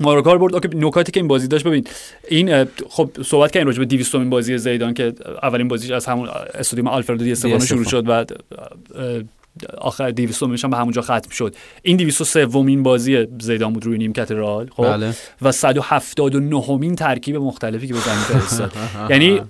[0.00, 0.54] مایورکا رو برد.
[0.54, 1.86] okay نکاتی که این بازی داشت ببین
[2.28, 6.88] این خب صحبت کردیم راجع به 200 بازی زیدان که اولین بازیش از همون استادیوم
[6.88, 8.24] آلفردو دی استفانو شروع شد و
[9.78, 11.54] آخر 200 هم به همونجا ختم شد.
[11.82, 15.14] این 203 ومین بازی زیدان بود روی نیمکت رئال خب؟ بله.
[15.42, 18.72] و 179 مین ترکیب مختلفی که به زمین فرستاد.
[19.10, 19.40] یعنی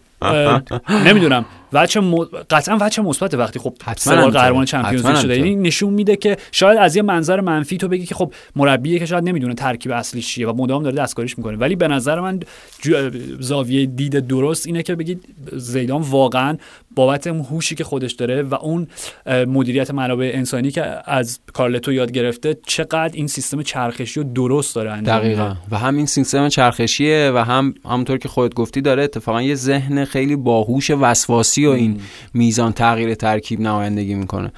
[1.06, 2.14] نمی‌دونم وچه م...
[2.50, 4.42] قطعا وچه مثبت وقتی خب حتما سه بار همینطوره.
[4.42, 5.36] قهرمان چمپیونز لیگ شده.
[5.36, 9.06] یعنی نشون میده که شاید از یه منظر منفی تو بگی که خب مربیه که
[9.06, 12.40] شاید نمی‌دونه ترکیب اصلیش چیه و مدام داره دستکاریش می‌کنه ولی به نظر من
[12.80, 13.10] جو-
[13.40, 16.56] زاویه دید درست اینه که بگید زیدان واقعا
[16.94, 18.86] بابت اون هوشی که خودش داره و اون
[19.26, 24.92] مدیریت منابع انسانی که از کارلتو یاد گرفته چقدر این سیستم چرخشی رو درست داره
[24.92, 25.28] انجام میده.
[25.28, 29.54] دقیقا و هم این سیستم چرخشیه و هم همونطور که خودت گفتی داره اتفاقا یه
[29.54, 32.00] ذهن خیلی باهوش وسواسی و این
[32.34, 34.52] میزان تغییر ترکیب نمایندگی می‌کنه.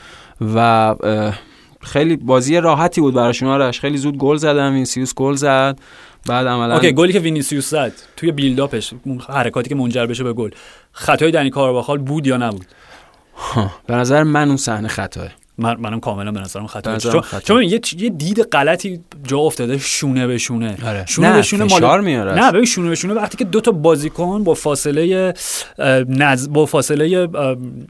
[0.54, 0.94] و
[1.80, 3.80] خیلی بازی راحتی بود براشون آرش.
[3.80, 5.78] خیلی زود گل زدن وینسیوس گل زد.
[6.26, 8.94] بعد عملا okay گلی که وینیسیوس زد توی build-up ش
[9.28, 10.50] حرکاتی که منجر بشه به گل.
[10.92, 12.66] خطای دنی کارواخال بود یا نبود؟
[13.36, 15.28] ها، به نظر من اون صحنه خطاه.
[15.58, 16.94] من منم کاملا به نظرم خطا.
[16.94, 20.76] نظرم چون یه یه دید غلطی جا افتاده شونه به شونه.
[20.86, 21.04] آره.
[21.08, 23.72] شونه نه، به شونه فشار میاره نه ببین شونه به شونه وقتی که دو تا
[23.72, 25.34] بازیکن با فاصله
[26.08, 26.48] نز...
[26.48, 27.28] با فاصله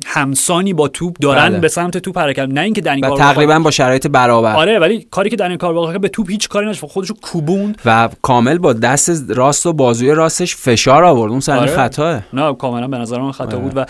[0.07, 1.59] همسانی با توپ دارن بله.
[1.59, 2.49] به سمت توپ حرکت.
[2.49, 4.57] نه اینکه دنی و کارواخال تقریبا با شرایط برابر.
[4.57, 6.87] آره ولی کاری که دنی کارواخال به توپ هیچ کاری نشد.
[6.87, 7.79] خودشو کوبوند.
[7.85, 11.31] و کامل با دست راست و بازوی راستش فشار آورد.
[11.31, 11.77] اون صحنه آره.
[11.77, 12.23] خطاه.
[12.33, 13.87] نه کاملا به نظر من خطا بود و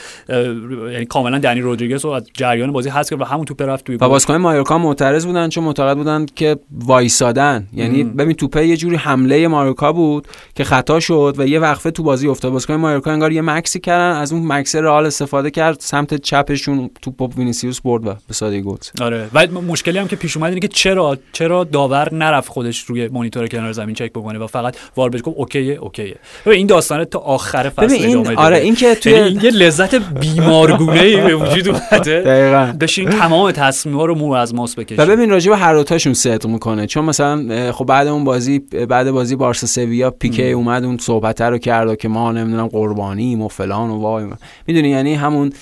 [0.93, 3.97] یعنی کاملا دنی رودریگز رو از جریان بازی حذف کرد و همون توپ رفت توی
[3.97, 4.09] و.
[4.09, 7.67] بازیکن مایورکا معترض بودن چون معتقد بودن که وایسادن.
[7.73, 12.03] یعنی ببین توپه یه جوری حمله مایورکا بود که خطا شد و یه وقفه تو
[12.03, 12.53] بازی افتاد.
[12.53, 17.17] بازیکن مایورکا انگار یه مکثی کردن از اون مکث رئال استفاده کرد سمت چپشون توپ
[17.17, 18.77] با وینیسیوس برد و به سادگی گل.
[19.01, 19.29] آره.
[19.35, 23.47] و مشکلی هم که پیش اومد اینه که چرا چرا داور نرفت خودش روی مانیتور
[23.49, 26.17] کنار زمین چک بکنه و فقط VAR بهش گفت okay ه okay ه.
[26.47, 28.37] ببین این داستانه تا آخر فصل ببین این- ادامه.
[28.37, 32.21] آره، این که توی- یعنی این یه لذت بیمارگونه ای به وجود اومده.
[32.21, 32.73] دقیقاً.
[32.81, 36.47] بشین تمام تصمیم‌ها رو مو از ماس بکشی و ببین راجع به هر دوتاشون صدق
[36.47, 36.87] می‌کنه.
[36.87, 41.59] چون مثلا خب بعد اون بازی بعد بازی بارسا سویا پیکه اومد اون صحبت رو
[41.59, 44.27] کرد و که ما نمی‌دونم قربانیم و فلان و وای.
[44.67, 45.53] می‌دونی یعنی همون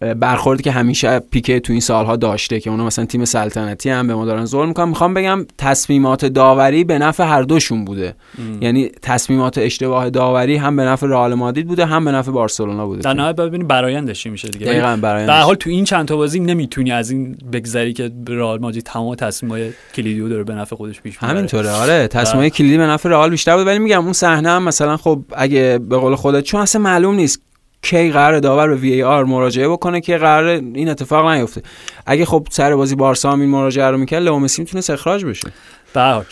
[0.00, 4.14] برخوردی که همیشه پیکه تو این سالها داشته که اونا مثلا تیم سلطنتی هم به
[4.14, 4.88] ما دارن ظلم می‌کنن.
[4.88, 8.14] می‌خوام بگم تصمیمات داوری به نفع هر دوشون بوده.
[8.60, 13.02] یعنی تصمیمات اشتباه داوری هم به نفع رئال مادرید بوده هم به نفع بارسلونا بوده.
[13.02, 14.66] در نهایت ببینیم برایندش میشه دیگه.
[14.66, 18.10] دقیقاً برای به هر حال تو این چند تا بازی نمی‌تونی از این بگذری که
[18.28, 21.30] رئال مادرید تمام تصمیم‌های کلیدی رو داره به نفع خودش پیش می‌بره.
[21.30, 22.08] همینطوره آره.
[22.08, 23.66] تصمیم کلیدی به نفع رئال بیشتر بود.
[23.66, 27.42] ولی میگم اون صحنه هم مثلا خب اگه به قول خودت چون اصلا معلوم نیست
[27.82, 31.62] کی قرار داور به وی آر مراجعه بکنه که قرار این اتفاق نیفته
[32.06, 35.48] اگه خب سر بازی بارسا هم این مراجعه رو می‌کرد لئو مسی می‌تونه اخراج بشه
[35.94, 36.26] به.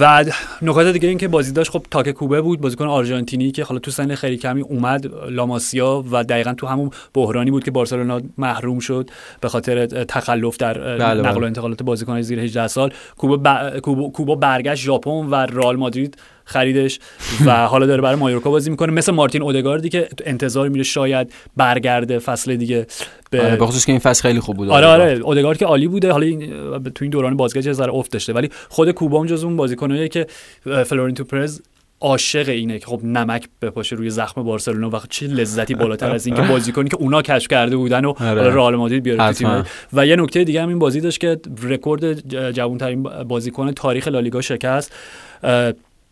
[0.00, 0.24] و
[0.62, 3.90] نکات دیگه این که بازی داشت خب تاک کوبه بود بازیکن آرژانتینی که حالا تو
[3.90, 9.10] سن خیلی کمی اومد لاماسیا و دقیقا تو همون بحرانی بود که بارسلونا محروم شد
[9.40, 11.46] به خاطر تخلف در بله، نقل و بله.
[11.46, 13.78] انتقالات بازیکن زیر 18 سال کوبا, ب...
[13.78, 14.08] کوبا...
[14.08, 16.16] کوبا برگشت ژاپن و رئال مادرید
[16.50, 17.00] خریدش
[17.46, 18.92] و حالا داره برای مایورکا بازی می‌کنه.
[18.92, 22.86] مثل مارتین اودگاردی که انتظار میره شاید برگرده فصل دیگه
[23.30, 24.68] به آره به خصوص که این فصل خیلی خوب بود.
[24.68, 25.20] آره آره.
[25.24, 26.12] اودگارد که عالی بوده.
[26.12, 26.40] حالا این
[26.94, 28.32] تو این دوران بازگشت یه ذره افت داشته.
[28.32, 30.26] ولی خود کوبا هم جز اون بازیکناییه که
[30.84, 31.60] فلورنتو پرز
[32.00, 36.36] عاشق اینه که خب نمک بپاشه روی زخم بارسلونا و چه لذتی بالاتر از این
[36.36, 38.40] که بازیکنی که اونا کشف کرده بودن و آره.
[38.40, 39.32] حالا رئال مادرید بیاره تو.
[39.32, 44.40] تیم و یه نکته دیگه هم این بازی داشت که رکورد جوانترین بازیکن تاریخ لالیگا
[44.40, 44.92] شکست.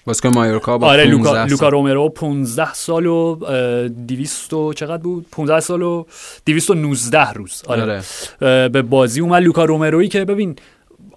[0.09, 1.49] بازیکن مایورکا با آره 15 لوکا, سال.
[1.49, 6.05] لوکا رومرو 15 سال و اه، 200 و چقدر بود 15 سال و
[6.47, 8.69] 219 روز آره, آره.
[8.69, 10.57] به بازی اومد لوکا رومرویی که ببین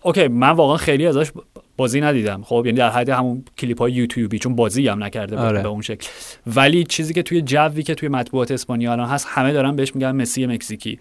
[0.04, 1.32] okay من واقعا خیلی ازش
[1.78, 5.46] بازی ندیدم خب یعنی در حد همون کلیپ های یوتیوبی چون بازی هم نکرده بود
[5.46, 5.62] آره.
[5.62, 6.08] به اون شکل
[6.48, 10.12] ولی چیزی که توی جوی که توی مطبوعات اسپانیا الان هست همه دارن بهش میگن
[10.12, 11.00] مسی مکزیکی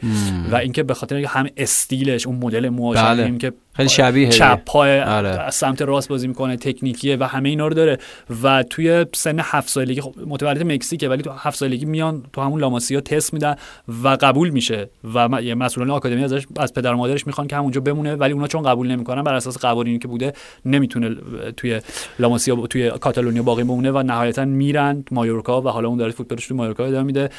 [0.51, 3.39] و اینکه به خاطر هم استیلش اون مدل موهاش بله.
[3.39, 5.29] که خیلی شبیه چپ پای آره.
[5.29, 7.99] از سمت راست بازی می‌کنه تکنیکیه و همه اینا رو داره.
[8.43, 12.61] و توی سن هفت سالگی خب متولد مکزیکه ولی تو هفت سالگی میان تو همون
[12.61, 13.57] لاماسیا تست میدن
[14.05, 14.91] و قبول میشه.
[15.15, 18.47] و یه مسئولان آکادمی ازش از پدر و مادرش می‌خوان که همونجا بمونه ولی اونا
[18.47, 20.33] چون قبول نمی‌کنن بر اساس قوانینی که بوده
[20.65, 21.17] نمی‌تونه
[21.57, 21.81] توی
[22.19, 26.57] لاماسیا توی کاتالونیا باقی بمونه و نهایتا میرن مایورکا و حالا اون داره فوتبالش توی
[26.57, 27.31] مایورکا ادامه میده.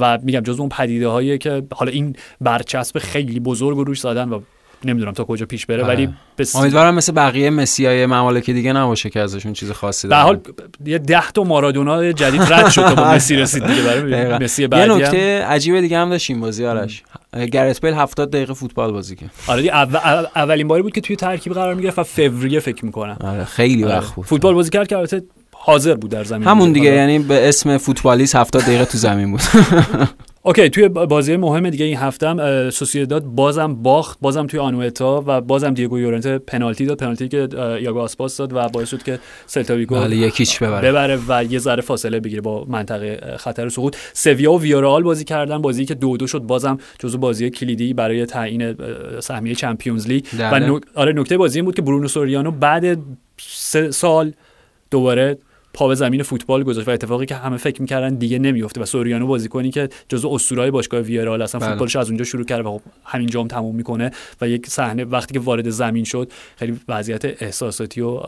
[0.00, 4.28] و میگم جز اون پدیده هایی که حالا این برچسب خیلی بزرگ رو روش زدن
[4.28, 4.40] و
[4.84, 5.94] نمی‌دونم تا کجا پیش بره آره.
[5.94, 6.56] ولی بس...
[6.56, 10.24] امیدوارم مثل بقیه مسیای ممالک دیگه نباشه که ازشون چیز خاصی به دارن.
[10.24, 10.40] حال
[10.86, 13.82] یه ده تا مارادونا جدید رد شد تا به مسی رسید دیگه.
[13.82, 14.96] برای مسی یه بعدی هم.
[14.98, 17.02] نکته عجیب دیگه هم داشتیم بازی آرش
[17.52, 21.00] گرت بیل 70 دقیقه فوتبال بازی کرد آره دیگه اول- اول- اولین باری بود که
[21.00, 24.86] توی ترکیب قرار می‌گرفت و فوریه فکر می‌کنم آره خیلی وقت بود فوتبال بازی کرد
[24.88, 28.98] که البته حاضر بود در زمین همون دیگه یعنی به اسم فوتبالیست 70 دقیقه تو
[28.98, 29.40] زمین بود
[30.42, 35.74] okay توی بازی مهم دیگه این هفته سوسییداد بازم باخت بازم توی آنوتا و بازم
[35.74, 37.48] دیگو یورنته پنالتی داد پنالتی که
[37.82, 40.88] یاگو آسپاس داد و باعث شد که سلتا ویگو بله یک هیچ ببره.
[40.88, 43.96] ببره و یه ذره فاصله بگیره با منطقه خطر سقوط.
[44.12, 48.26] سویا و ویارال بازی کردن بازی که دو دو شد بازم جزو بازی کلیدی برای
[48.26, 48.74] تعیین
[49.20, 50.24] سهمیه Champions League.
[50.38, 50.82] و نک...
[50.94, 52.98] آره نکته بازی این بود که برونو سوریانو بعد
[53.38, 54.32] سه سال
[54.90, 55.38] دوباره
[55.74, 59.26] پا به زمین فوتبال گذاشت و اتفاقی که همه فکر می‌کردن دیگه نمیفته و سوریانو
[59.26, 61.70] بازیکنی که جزو اسطورهای باشگاه ویارال اصلا بله.
[61.70, 65.34] فوتبالش از اونجا شروع کرده و خب همین جام تموم می‌کنه و یک صحنه وقتی
[65.34, 68.20] که وارد زمین شد خیلی وضعیت احساساتی و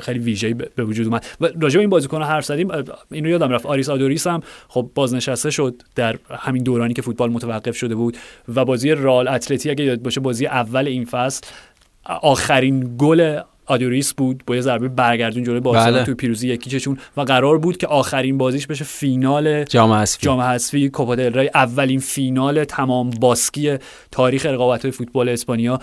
[0.00, 2.68] خیلی ویژه‌ای به وجود اومد و راجع به این بازیکن حرف زدیم
[3.10, 7.76] اینو یادم رفت آریس آدوریس هم خب بازنشسته شد در همین دورانی که فوتبال متوقف
[7.76, 8.16] شده بود
[8.54, 11.46] و بازی رال اتلتی اگه یاد باشه بازی اول این فصل
[12.04, 16.04] آخرین گل آدوریس بود با یه ضربه برگردون جلوی بارسلونا بله.
[16.04, 20.26] توی پیروزی یکیچشون و قرار بود که آخرین بازیش بشه فینال جام حذفی.
[20.26, 21.50] جام حذفی کوپا دل ری.
[21.54, 23.76] اولین فینال تمام باسکی
[24.10, 25.80] تاریخ رقابت های فوتبال اسپانیا.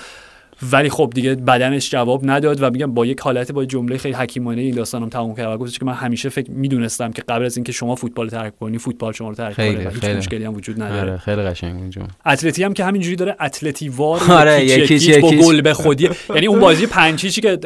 [0.72, 4.62] ولی خب دیگه بدنش جواب نداد و میگم با یک حالت با جمله خیلی حکیمانه
[4.62, 7.72] این داستانم تموم کرد و گفتش که من همیشه فکر می‌دونستم که قبل از اینکه
[7.72, 10.06] شما فوتبال ترک کنی فوتبال شما رو ترک خیلی، کنه هیچ.
[10.06, 13.90] مشکلی هم وجود نداره آره خیلی قشنگ بود جام اتلتی هم که همینجوری داره اتلتی
[13.90, 15.32] وار آره، یک هیچ با.
[15.32, 17.60] گل به خودی یعنی اون بازی پنج هیچی که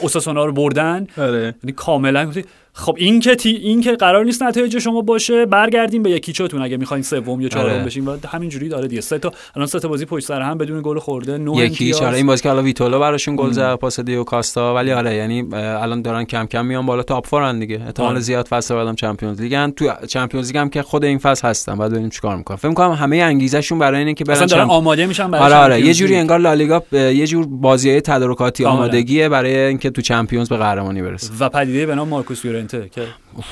[0.00, 2.32] اوساسونا رو بردن آره یعنی کاملا
[2.74, 6.62] خب این که تی این که قرار نیست نتایج شما باشه برگردیم به یک هیچتون.
[6.62, 7.84] اگه می‌خواین سوم یا چهارم آره.
[7.84, 9.00] بشین و همینجوری داره دیگه.
[9.00, 11.92] سه تا الان سه تا بازی پشت سر هم بدون گل خورده نه یکی.
[11.92, 14.74] آره این بازی که حالا ویتولو براشون گل زد پاس دیو کاستا.
[14.74, 17.80] ولی آره یعنی الان دارن کم کم میان بالا top four ن دیگه.
[17.86, 18.20] احتمال آره.
[18.20, 21.74] زیاد فصل بعدم Champions League ن تو Champions League هم که خود این فصل هستن.
[21.78, 22.56] بعد ببینیم چیکار می‌کنن.
[22.56, 25.54] فکر می‌کنم همه انگیزشون برای اینه که برن اصلا دارن Champ- آماده میشن برای آره
[25.56, 25.80] آره.
[25.86, 26.20] یه جوری لیگ.
[26.20, 28.78] انگار لالیگا یه جور بازی تدارکاتی کاملا.
[28.78, 31.30] آمادگیه برای اینکه تو Champions به قهرمانی برسه.
[31.40, 33.02] و پدیده به نام مارکوس یورنته که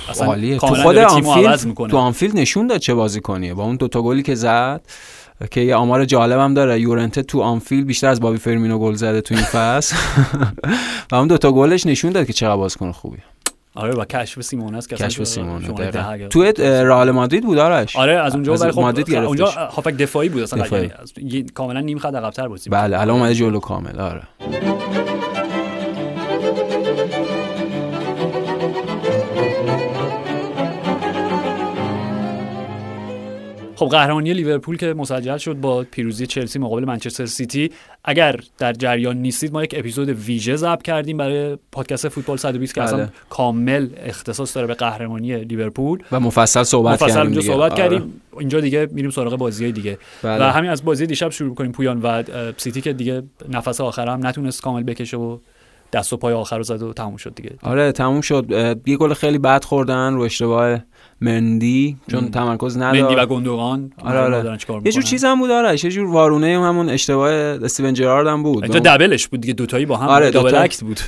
[0.09, 4.23] اصلا عالیه تو خود آنفیلد تو آنفیلد نشون داد چه بازیکنیه با اون دوتا گلی
[4.23, 4.81] که زد
[5.51, 9.35] که یه آمار جالبم داره یورنته تو آنفیلد بیشتر از بابی فرمینو گل زده تو
[9.35, 9.97] این فصل
[11.13, 13.23] و اون دوتا گلش نشون داد که چقدر بازیکن خوبیه
[13.75, 15.39] آره و کشف سیمونه است که کشف.
[16.09, 19.27] اگه- تو رئال مادرید بود آرش آره از اونجا از ولی خب مادرید گرفتش.
[19.27, 20.91] اونجا هافبک دفاعی بود اصلا دفاعی.
[21.17, 23.01] یعنی کاملا نیم خط عقب‌تر بازی بله.
[23.01, 24.23] الان اومده جلو کامل آره
[33.81, 37.71] خب قهرمانی لیورپول که مسجل شد با پیروزی چلسی مقابل منچستر سیتی
[38.05, 42.81] اگر در جریان نیستید ما یک اپیزود ویژه ضبط کردیم برای پادکست فوتبال 120 که
[42.81, 42.89] بله.
[42.89, 47.41] اصلا کامل اختصاص داره به قهرمانی لیورپول و مفصل صحبت مفصل کردیم.
[47.41, 47.83] صحبت آره.
[47.83, 50.45] کردیم اینجا دیگه میریم سراغ بازی دیگه بله.
[50.45, 52.23] و همین از بازی دیشب شروع کنیم پویان و
[52.57, 55.39] سیتی که دیگه نفس آخر هم نتونست کامل بکشه و
[55.93, 58.47] دست و پای آخر رو زد و تموم شد دیگه آره تموم شد
[58.87, 60.79] یه گل خیلی بد خوردن رو اشتباه
[61.23, 62.31] مندی چون ام.
[62.31, 64.43] تمرکز مندی و نداشت گوندوغان آره آره.
[64.43, 65.11] دارن چیکار یه جور می‌کنن.
[65.11, 68.65] چیز هم بود آرش یه جور وارونه هم همون اشتباه استیون جرارد هم بود.
[68.65, 70.55] اینجا double ش بود دیگه دوتایی با هم آره، double.
[70.55, 71.01] act بود.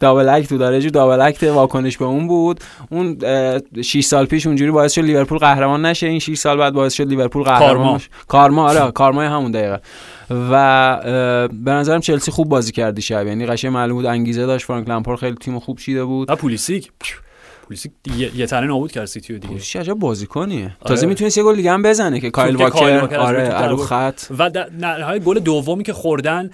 [0.00, 0.80] double act بود آره.
[0.80, 2.60] جور double act واکنش به اون بود.
[2.90, 3.18] اون
[3.82, 6.06] 6 سال پیش اونجوری باعث شد لیورپول قهرمان نشه.
[6.06, 7.94] این 6 سال بعد باعث شد لیورپول قهرمان کارما.
[7.94, 8.08] بشه.
[8.28, 8.90] کارما آره.
[8.90, 9.80] کارمای همون دقیقه.
[10.30, 13.26] و به نظرم چلسی خوب بازی کرد دیشب.
[13.26, 14.66] یعنی قشنگ معلوم بود انگیزه داشت.
[14.66, 16.30] فرانک لمپارد خیلی تیم خوب چیده بود.
[16.30, 16.90] و پولیسیک.
[17.72, 20.76] پولیسیک یه, یه تنه نابود کرد سیتیو دیگه پولیسیچ عجب بازیکنیه آره.
[20.86, 23.86] تازه می‌تونست یه گل دیگه هم بزنه که کایل واکر آره رو آورد.
[23.86, 26.50] خط و در نهایت گل دومی که خوردن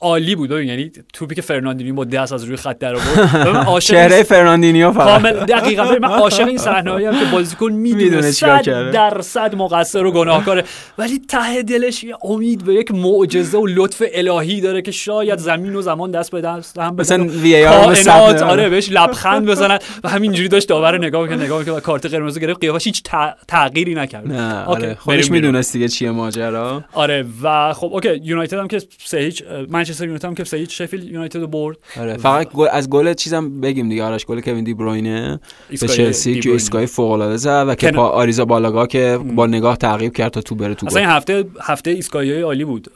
[0.00, 3.80] عالی بود ببین یعنی توپی که فرناندینیو با دست از روی خط در آورد.
[3.88, 5.22] چهره فرناندینیو فقط.
[5.22, 8.90] کامل دقیقاً من عاشق این صحنه‌ای هم که بازیکن می‌دونه صد.
[8.92, 10.64] درصد مقصر و گناهکاره.
[10.98, 15.76] ولی ته دلش یه امید به یک معجزه و لطف الهی داره که شاید زمین
[15.76, 20.68] و زمان دست به دست هم مثلا VAR آره بهش لبخند بزنن و همینجوری داشت
[20.68, 22.60] داور رو نگاه می‌کرد نگاه و کارت قرمز گرفت.
[22.60, 23.02] قیافش هیچ
[23.48, 24.32] تغییری نکرد.
[24.32, 25.30] نه آره خودش.
[25.30, 26.84] می‌دونست دیگه چیه ماجرا.
[26.92, 29.42] آره و خب okay یونایتد هم که سه هیچ
[29.78, 33.60] منچستر یونایتد هم که سه شفیل یونایتد رو برد آره فقط گل از گل چیزم
[33.60, 36.50] بگیم دیگه آرش گل کوین دی بروینه به چلسی که.
[36.50, 40.74] ایستگاه فوق العاده زد و کپا آریزابالاگا که با نگاه تعقیب کرد تا تو بره
[40.74, 42.88] تو اصلا این هفته هفته ایستگاهی عالی بود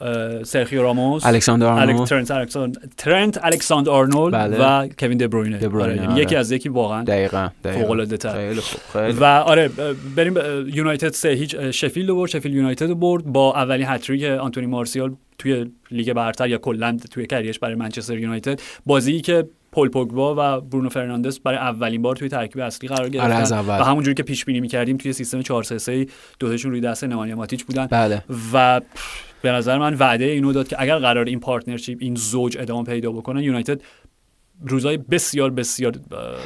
[0.43, 1.79] سرخیو راموس الکساندر الک...
[1.79, 4.57] آرنولد ترنت الکساندر ترنت الکساندر آرنولد بله.
[4.59, 5.95] و کوین دی بروینه، آره.
[5.95, 6.21] یعنی آره.
[6.21, 8.53] یکی از یکی واقعا دقیقاً دقیقاً فوق‌العاده تر.
[9.19, 9.69] و آره
[10.15, 10.33] بریم
[10.73, 16.13] یونایتد سه هیچ شفیلد برد شفیلد یونایتد برد با اولین هت‌تریک آنتونی مارسیال توی لیگ
[16.13, 20.89] برتر یا کلا توی career ش برای منچستر یونایتد بازی که پل پوگبا و برونو
[20.89, 23.81] فرناندز برای اولین بار توی ترکیب اصلی قرار گرفتن آره،.
[23.81, 26.05] و همونجوری که پیش بینی می‌کردیم توی سیستم 4 3 3
[26.39, 28.81] دوتاشون روی دست نمانیا ماتیچ بودن بله و
[29.41, 33.11] به نظر من وعده اینو داد که اگر قرار این partnership این زوج ادامه پیدا
[33.11, 33.81] بکنه یونایتد
[34.67, 35.93] روزای بسیار بسیار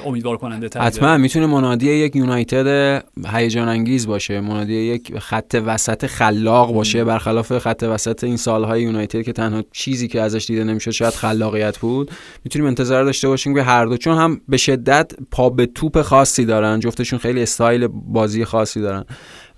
[0.05, 3.03] امیدوار کننده تر حتما می‌تونه منادی یک یونایتد
[3.33, 7.03] هیجان انگیز باشه منادی یک خط وسط خلاق باشه.
[7.03, 11.77] برخلاف خط وسط این سالهای یونایتد که تنها چیزی که ازش دیده نمی‌شد شاید خلاقیت
[11.77, 12.11] بود.
[12.43, 16.45] می‌تونیم انتظار داشته باشیم که هر دو چون هم به شدت پا به توپ خاصی
[16.45, 19.05] دارن جفتشون خیلی استایل بازی خاصی دارن.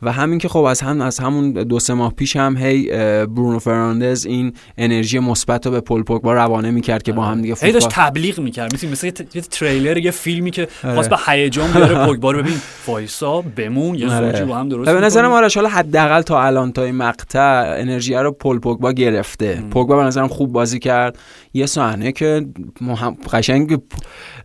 [0.02, 2.88] و همین که خب از هم از همون دو سه ماه پیش هم هی
[3.26, 7.56] برونو فرناندز این انرژی مثبت رو به پل پوگبا روانه می‌کرد که با هم دیگه
[7.62, 8.74] هی داشت تبلیغ می‌کرد.
[8.74, 12.62] مثل مثل یه تریلر یه فیلمی که خواست به هیجان بیاره پوگبا رو ببین.
[12.88, 16.84] وایسا بمون یه سوچی با هم درست به نظرم آرش حالا حداقل تا الان تا
[16.84, 19.64] این مقطع انرژی رو پل پوگبا گرفته.
[19.72, 21.18] پوگبا به نظرم خوب بازی کرد.
[21.54, 22.46] یه صحنه که
[22.82, 23.18] مهم...
[23.34, 23.80] قشنگ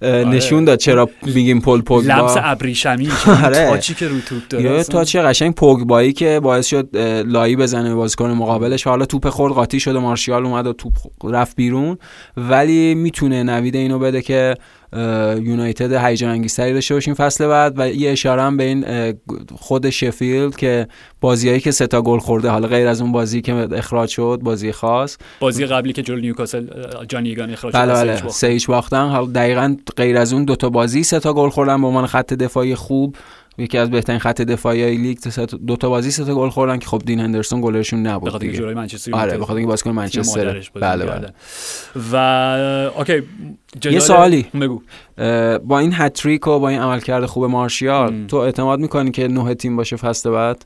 [0.02, 2.14] نشون داد چرا میگیم پل پوگبا.
[2.14, 3.08] لمس ابریشمی
[3.68, 7.94] تاچی که رو توپ داره یه تاچ قشنگ پوگبایی که باعث شد لایی بزنه به
[7.94, 10.92] بازیکن مقابلش حالا توپ خورد قاطی شد و مارشیال اومد و توپ
[11.24, 11.98] رفت بیرون.
[12.36, 14.54] ولی می‌تونه نوید اینو بده که
[15.42, 18.84] یونایتد هیجان انگیزتری داشته باشیم فصل بعد و یه اشاره هم به این
[19.56, 20.88] خود شفیلد که
[21.20, 24.72] بازیایی که سه تا گل خورده حالا غیر از اون بازی که اخراج شد بازی
[24.72, 25.16] خاص.
[25.40, 26.66] بازی قبلی که جلوی نیوکاسل
[27.08, 29.08] جان ایگان اخراج بله بله سه هیچ باختن.
[29.08, 32.34] حالا دقیقاً غیر از اون دو تا بازی سه تا گل خوردن به عنوان خط
[32.34, 33.16] دفاعی خوب.
[33.58, 35.18] یکی از بهترین خط دفاعی لیگ
[35.66, 38.58] دو تا بازی سه تا گل خوردن که خب دین هندرسون گلرشون نبود بخاطر اینکه
[38.58, 40.62] جلوی منچستر آره بخاطر اینکه بازیکن منچستر.
[40.74, 41.28] بله بله.
[42.12, 42.16] و
[42.98, 43.22] okay
[43.84, 44.46] یه سوالی.
[44.60, 44.82] بگو.
[45.64, 49.76] با این هت‌تریک و با این عملکرد خوب مارشیال تو اعتماد می‌کنی که نه تیم
[49.76, 50.64] باشه فصل بعد؟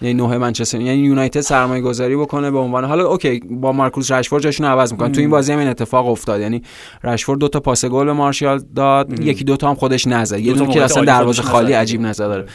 [0.00, 4.42] یعنی نه منچستر یعنی یونایتد سرمایه گذاری بکنه به عنوان حالا okay با مارکوس رشفورد
[4.42, 5.12] جاشون عوض می‌کنن.
[5.12, 6.40] تو این بازی هم این اتفاق افتاد.
[6.40, 6.62] یعنی
[7.04, 9.26] رشفورد دو تا پاس گل به مارشال داد ام.
[9.26, 10.38] یکی دو تا هم خودش نزد.
[10.38, 12.46] یه دونه که اصلا دروازه خالی عجیب نزد داره.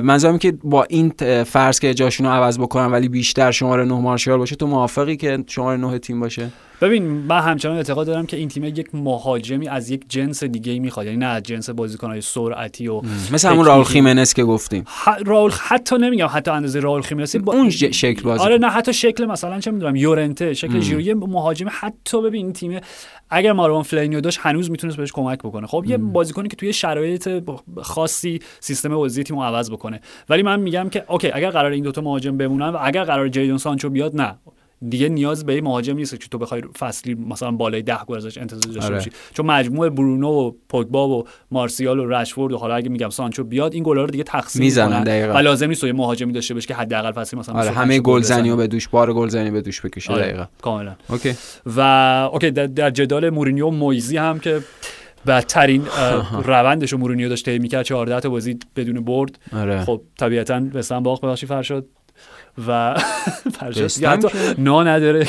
[0.00, 1.12] منظورم که با این
[1.44, 5.44] فرض که جاشون رو عوض بکنن ولی بیشتر شماره 9 مارشال باشه تو موافقی که
[5.46, 6.48] شماره 9 تیم باشه؟
[6.82, 11.06] ببین من همچنان اعتقاد دارم که این تیم یک مهاجمی از یک جنس دیگه می‌خواد.
[11.06, 13.00] یعنی نه از جنس بازیکنهای سرعتی و
[13.32, 14.84] مثل همون راول خیمنس که گفتیم.
[14.86, 15.18] ح...
[15.26, 17.90] راول حتی نمیگم حتی اندازه راول خیمنس با اون ج...
[17.90, 18.44] شکل بازی.
[18.44, 21.66] آره نه حتی شکل مثلا چه می‌دونم یورنته شکل ژیرو مهاجم.
[21.70, 22.80] حتی ببین این تیم
[23.30, 25.66] اگر ماروان فلینیو داشت هنوز می‌تونست بهش کمک بکنه.
[25.66, 27.28] خب یه بازیکنی که توی شرایط
[27.82, 30.00] خاصی سیستم بازی تیمو عوض بکنه.
[30.28, 33.58] ولی من میگم که okay اگر قرار این دوتا مهاجم بمونن و اگر قرار جیدون
[33.58, 34.34] سانچو بیاد نه.
[34.88, 38.74] دیگه نیاز به مهاجم نیست که تو بخوای فصلی مثلا بالای 10 گل ازش انتظار
[38.74, 39.10] داشته باشی.
[39.34, 43.74] چون مجموع برونو و پوگبا و مارسیال و رشفورد و حالا اگه میگم سانچو بیاد
[43.74, 47.12] این گلا رو دیگه تقسیم می‌زنن و لازم نیست یه مهاجمی داشته باشه که حداقل
[47.12, 50.22] فصلی مثلا آره همه گلزنی رو به دوش بار گلزنی به دوش بکشه آره.
[50.22, 50.44] دقیقاً.
[50.62, 50.94] کاملا.
[51.08, 51.34] اوکی.
[51.66, 51.80] و
[52.32, 54.60] اوکی در, در جدال مورینیو مویزی هم که
[55.26, 55.86] بدترین
[56.44, 59.38] روندش رو مورینیو داشت طی می‌کرد 14 تا بازی بدون برد.
[59.52, 59.84] آره.
[59.84, 61.86] خب طبیعتا به باخت ببخشید فرشاد.
[62.68, 62.94] و
[63.60, 65.26] فرشاد حتی نا نداره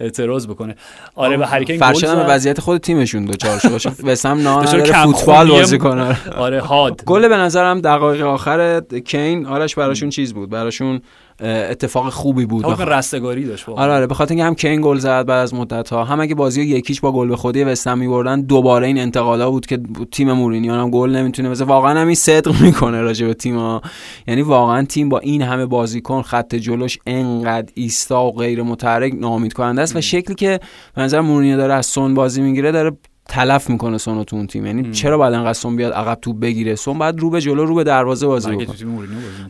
[0.00, 0.74] اعتراض بکنه.
[1.14, 3.70] آره به هریکین فرشاد هم وضعیت خود تیمشون دوچار شد.
[3.70, 3.90] باشه.
[4.04, 6.16] وسام نا نداره فوتبال بازی کنه.
[6.36, 10.50] آره هاد گل به نظرم دقایق آخر کین آرش براشون چیز بود.
[10.50, 11.00] براشون
[11.40, 12.64] اتفاق خوبی بود.
[12.64, 15.90] حکم رستگاری داشت آره آره به خاطر اینکه هم کین گل زد بعد از مدت
[15.90, 16.04] ها.
[16.04, 19.78] هم اگه بازی یکیش با گل به خودی وستهم میبردن دوباره این انتقالا بود که
[20.12, 21.68] تیم مورینیو هم گل نمی‌تونه بزنه.
[21.68, 23.82] واقعا هم این صدق می‌کنه راجع به تیم ها
[24.26, 29.52] یعنی واقعا تیم با این همه بازیکن خط جلوش انقدر ایستا و غیر متحرک ناامید
[29.52, 30.60] کننده است و شکلی که
[30.94, 32.92] به نظر مورینیو داره از سون بازی می‌گیره داره
[33.28, 34.66] تلف می‌کنه سونو تو اون تیم.
[34.66, 34.90] یعنی.
[34.90, 37.84] چرا باید انقدر سون بیاد عقب توپ بگیره؟ سون بعد رو به جلو رو به
[37.84, 38.76] دروازه بازی بکنه.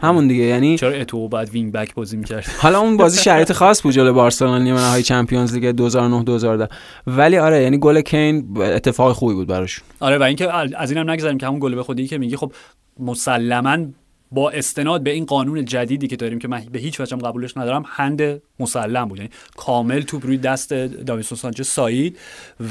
[0.03, 3.83] همون دیگه یعنی چرا اتوئو بعد wing back بازی می‌کرد؟ حالا اون بازی شرایط خاص
[3.83, 6.69] بود جلو بارسلونا نیمه نهایی Champions League 2009 2010
[7.07, 11.39] ولی آره یعنی گل کین اتفاق خوبی بود براش آره و اینکه از اینم نگذاریم
[11.39, 12.53] که همون گل به خودی که میگی خب
[13.01, 13.87] مسلما
[14.33, 17.85] با استناد به این قانون جدیدی که داریم که من به هیچ وجه قبولش ندارم
[17.87, 19.19] هند مسلم بود.
[19.19, 22.19] یعنی کامل توپ روی دست داوینسون سانچز سایید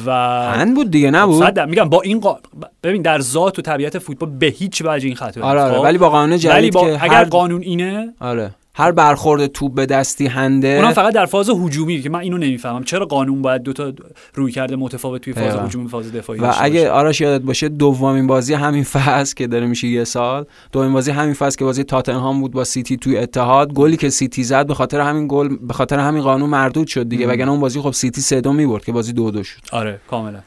[0.06, 0.12] و
[0.54, 2.40] هند بود دیگه نبود؟ صد میگم با این قا...
[2.84, 5.80] ببین در ذات و طبیعت فوتبال به هیچ وجه این خطا آره, آره.
[5.80, 6.82] ولی با قانون جدید با...
[6.82, 7.24] که اگر هر...
[7.24, 8.52] قانون اینه آره.
[8.78, 10.68] هر برخورد توپ به دستی هنده.
[10.68, 12.84] اونم فقط در فاز هجومی که من اینو نمی‌فهمم.
[12.84, 13.94] چرا قانون باید دو تا
[14.34, 18.84] رویکرد متفاوت توی فاز هجومی فاز دفاعی و اگه آرش یادت باشه دومین بازی همین
[18.84, 20.46] فصل که داره میشه یه سال.
[20.72, 23.74] دومین بازی همین فصل که بازی تاتنهام بود با سیتی توی اتحاد.
[23.74, 27.28] گلی که سیتی زد به خاطر همین گل به خاطر همین قانون مردود شد دیگه.
[27.28, 29.60] وگرنه اون بازی خب سیتی سه دو می‌برد که بازی دو دو شد.
[29.72, 30.40] آره کاملا.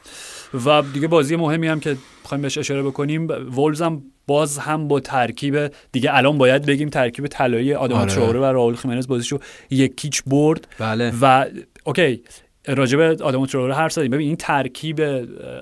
[0.65, 3.27] و دیگه بازی مهمی هم که بخوایم بهش اشاره بکنیم
[3.57, 8.13] ولز هم باز هم با ترکیب دیگه الان باید بگیم ترکیب طلایی آدم آره.
[8.13, 11.13] تراوره و راول خیمنز بازیشو یکیچ برد بله.
[11.21, 11.45] و
[11.83, 12.23] اوکی
[12.67, 14.11] راجب آدم تراوره حرف زدیم.
[14.11, 15.01] ببین این ترکیب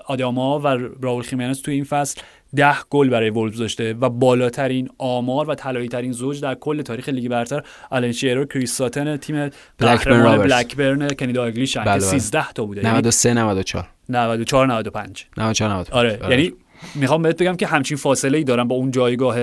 [0.05, 0.67] آدما و
[1.01, 2.21] راول خیمنز تو این فصل
[2.55, 7.09] ده گل برای ولز داشته و بالاترین آمار و طلایی ترین زوج در کل تاریخ
[7.09, 7.63] لیگ برتر.
[7.89, 9.49] آلن شیرو کریس ساتن تیم
[9.79, 12.81] قهرمان بلکبرن کنی داگلیش که 13 تا بوده.
[12.89, 16.53] 93 94 94 95 94 95 آره یعنی
[16.95, 19.37] می‌خوام بهت بگم که همچین فاصله ای دارن با اون جایگاه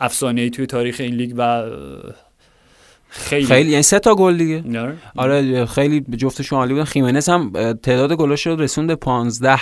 [0.00, 1.64] افسانه ای توی تاریخ این لیگ و
[3.08, 3.46] خیلی.
[3.46, 4.62] خیلی یعنی سه تا گل دیگه.
[4.66, 6.84] نه؟ آره خیلی جفتشون عالی بودن.
[6.84, 9.58] خیمنز هم تعداد گلاش رو رسوند به 15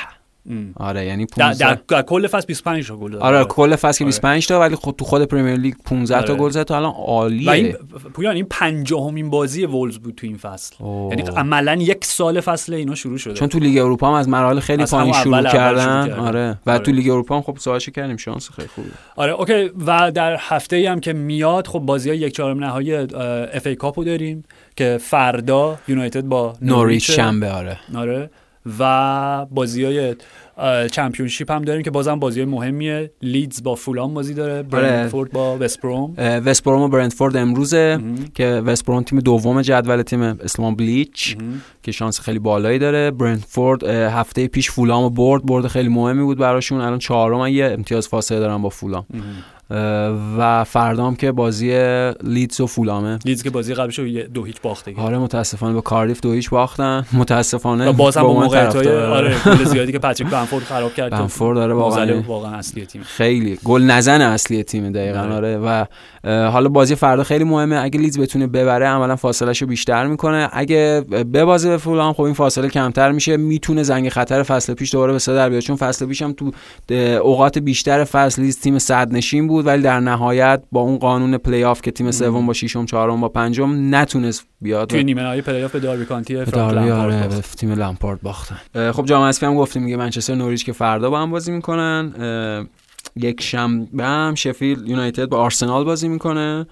[0.48, 0.72] ام.
[0.76, 3.98] آره یعنی در, 15 در, در کل فصل 25 تا گل داد آره کل فصل
[3.98, 4.08] که آره.
[4.08, 6.42] 25 تا ولی خود تو خود Premier League 15 تا آره.
[6.42, 7.78] گل زد تا الان و این عالیه
[8.14, 11.16] پویان این پنجاهمین بازی وولز بود تو این فصل اوه.
[11.16, 14.60] یعنی عملا یک سال فصل اینا شروع شده چون تو لیگ اروپا هم از مراحل
[14.60, 16.10] خیلی پایین شروع شروع کردن.
[16.12, 16.78] آره و آره.
[16.78, 20.76] تو لیگ اروپا هم خب سوالش کردیم شانس خیلی خوبه آره OK و در هفته
[20.76, 24.44] ای هم که میاد خب بازی های یک چهارم نهایی FA Cup و داریم
[24.76, 28.30] که فردا یونایتد با نوریچ نوریچ شنبه آره آره
[28.78, 30.14] و بازی های
[30.92, 33.10] Championship هم داریم که بازم بازی مهمیه.
[33.22, 37.98] لیدز با فولام بازی داره برنفورد با وست بروم اه، وست بروم و برنتفورد امروزه
[38.34, 41.36] که وست بروم تیم دوم جدول تیم اسلام بلیچ
[41.82, 43.10] که شانس خیلی بالایی داره.
[43.10, 45.46] برنتفورد اه، هفته پیش فولام و برد.
[45.46, 46.80] برد خیلی مهمی بود براشون.
[46.80, 49.06] الان چهارم یه امتیاز فاصله دارن با فولام.
[49.14, 49.20] اه،
[50.38, 51.70] و فردام که بازی
[52.22, 53.98] لیدز و فولامه لیدز که بازی قبلش
[54.34, 54.94] دو هیچ باخته.
[54.96, 58.74] آره متاسفانه به کاردیف دو هیچ باختن متاسفانه و باز هم به با عنوان موقعیت
[58.74, 59.12] های طرفدار.
[59.12, 63.58] آره گل زیادی که پاتریک بنفورد خراب کرد بنفورد داره واقعا واقعا اصلی تیم خیلی
[63.64, 65.34] گل نزن اصلی تیم دقیقا آره.
[65.34, 65.84] آره و
[66.28, 67.76] حالا بازی فردا خیلی مهمه.
[67.82, 70.48] اگه لیدز بتونه ببره عملا فاصلهشو بیشتر می‌کنه.
[70.52, 71.00] اگه
[71.34, 73.36] ببازه به فولام خب این فاصله کمتر میشه.
[73.36, 75.62] می‌تونه زنگ خطر فصل پیش دوباره به صدر بیاد.
[75.62, 76.52] چون فصل پیش هم تو
[77.22, 81.82] اوقات بیشتر فصل لیدز تیم صدرنشین بود ولی در نهایت با اون قانون پلی آف
[81.82, 84.88] که تیم سوم با ششم چهارم با پنجم نتونست بیاد.
[84.88, 88.90] توی نیمه نهایی پلی آف به داربی کانتی آره تیم لمپارد باختن.
[88.92, 92.12] خب جام حذفی هم گفتیم میگه منچستر نوریچ که فردا با هم بازی می‌کنن.
[93.22, 96.66] یک شنبه هم شفیل یونایتد با آرسنال بازی می‌کنه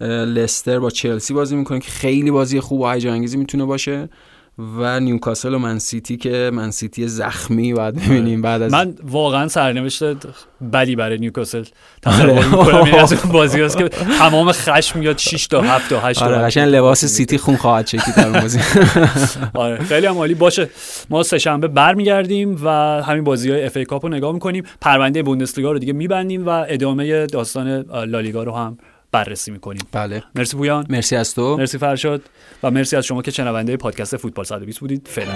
[0.00, 4.08] لستر با چلسی بازی می‌کنه که خیلی بازی خوب و هیجان انگیزی می‌تونه باشه.
[4.58, 9.48] و نیوکاسل و من سیتی که من سیتی زخمی بعد ببینیم بعد از من واقعا
[9.48, 10.04] سرنوشت
[10.72, 11.64] بدی برای نیوکاسل.
[12.06, 13.88] یعنی از اون بازی هست که
[14.18, 16.26] تمام خشم میاد 6 تا 7 تا 8 تا.
[16.26, 18.60] آره قشنگ لباس سیتی خون خواهد چکید در بازی.
[19.54, 20.34] آره خیلی هم عالی.
[20.34, 20.68] باشه
[21.10, 22.68] ما سه شنبه برمیگردیم و
[23.02, 24.64] همین بازی های اف ای کاپ رو نگاه می‌کنیم.
[24.80, 28.78] پرونده بوندسلیگا رو دیگه میبندیم و ادامه داستان لالیگا رو هم
[29.12, 29.86] بررسی می‌کنیم.
[29.92, 30.22] بله.
[30.34, 30.86] مرسی پویان.
[30.88, 31.56] مرسی از تو.
[31.56, 32.22] مرسی فرشاد.
[32.62, 35.08] و مرسی از شما که شنونده پادکست فوتبال 120 بودید.
[35.08, 35.32] فعلا.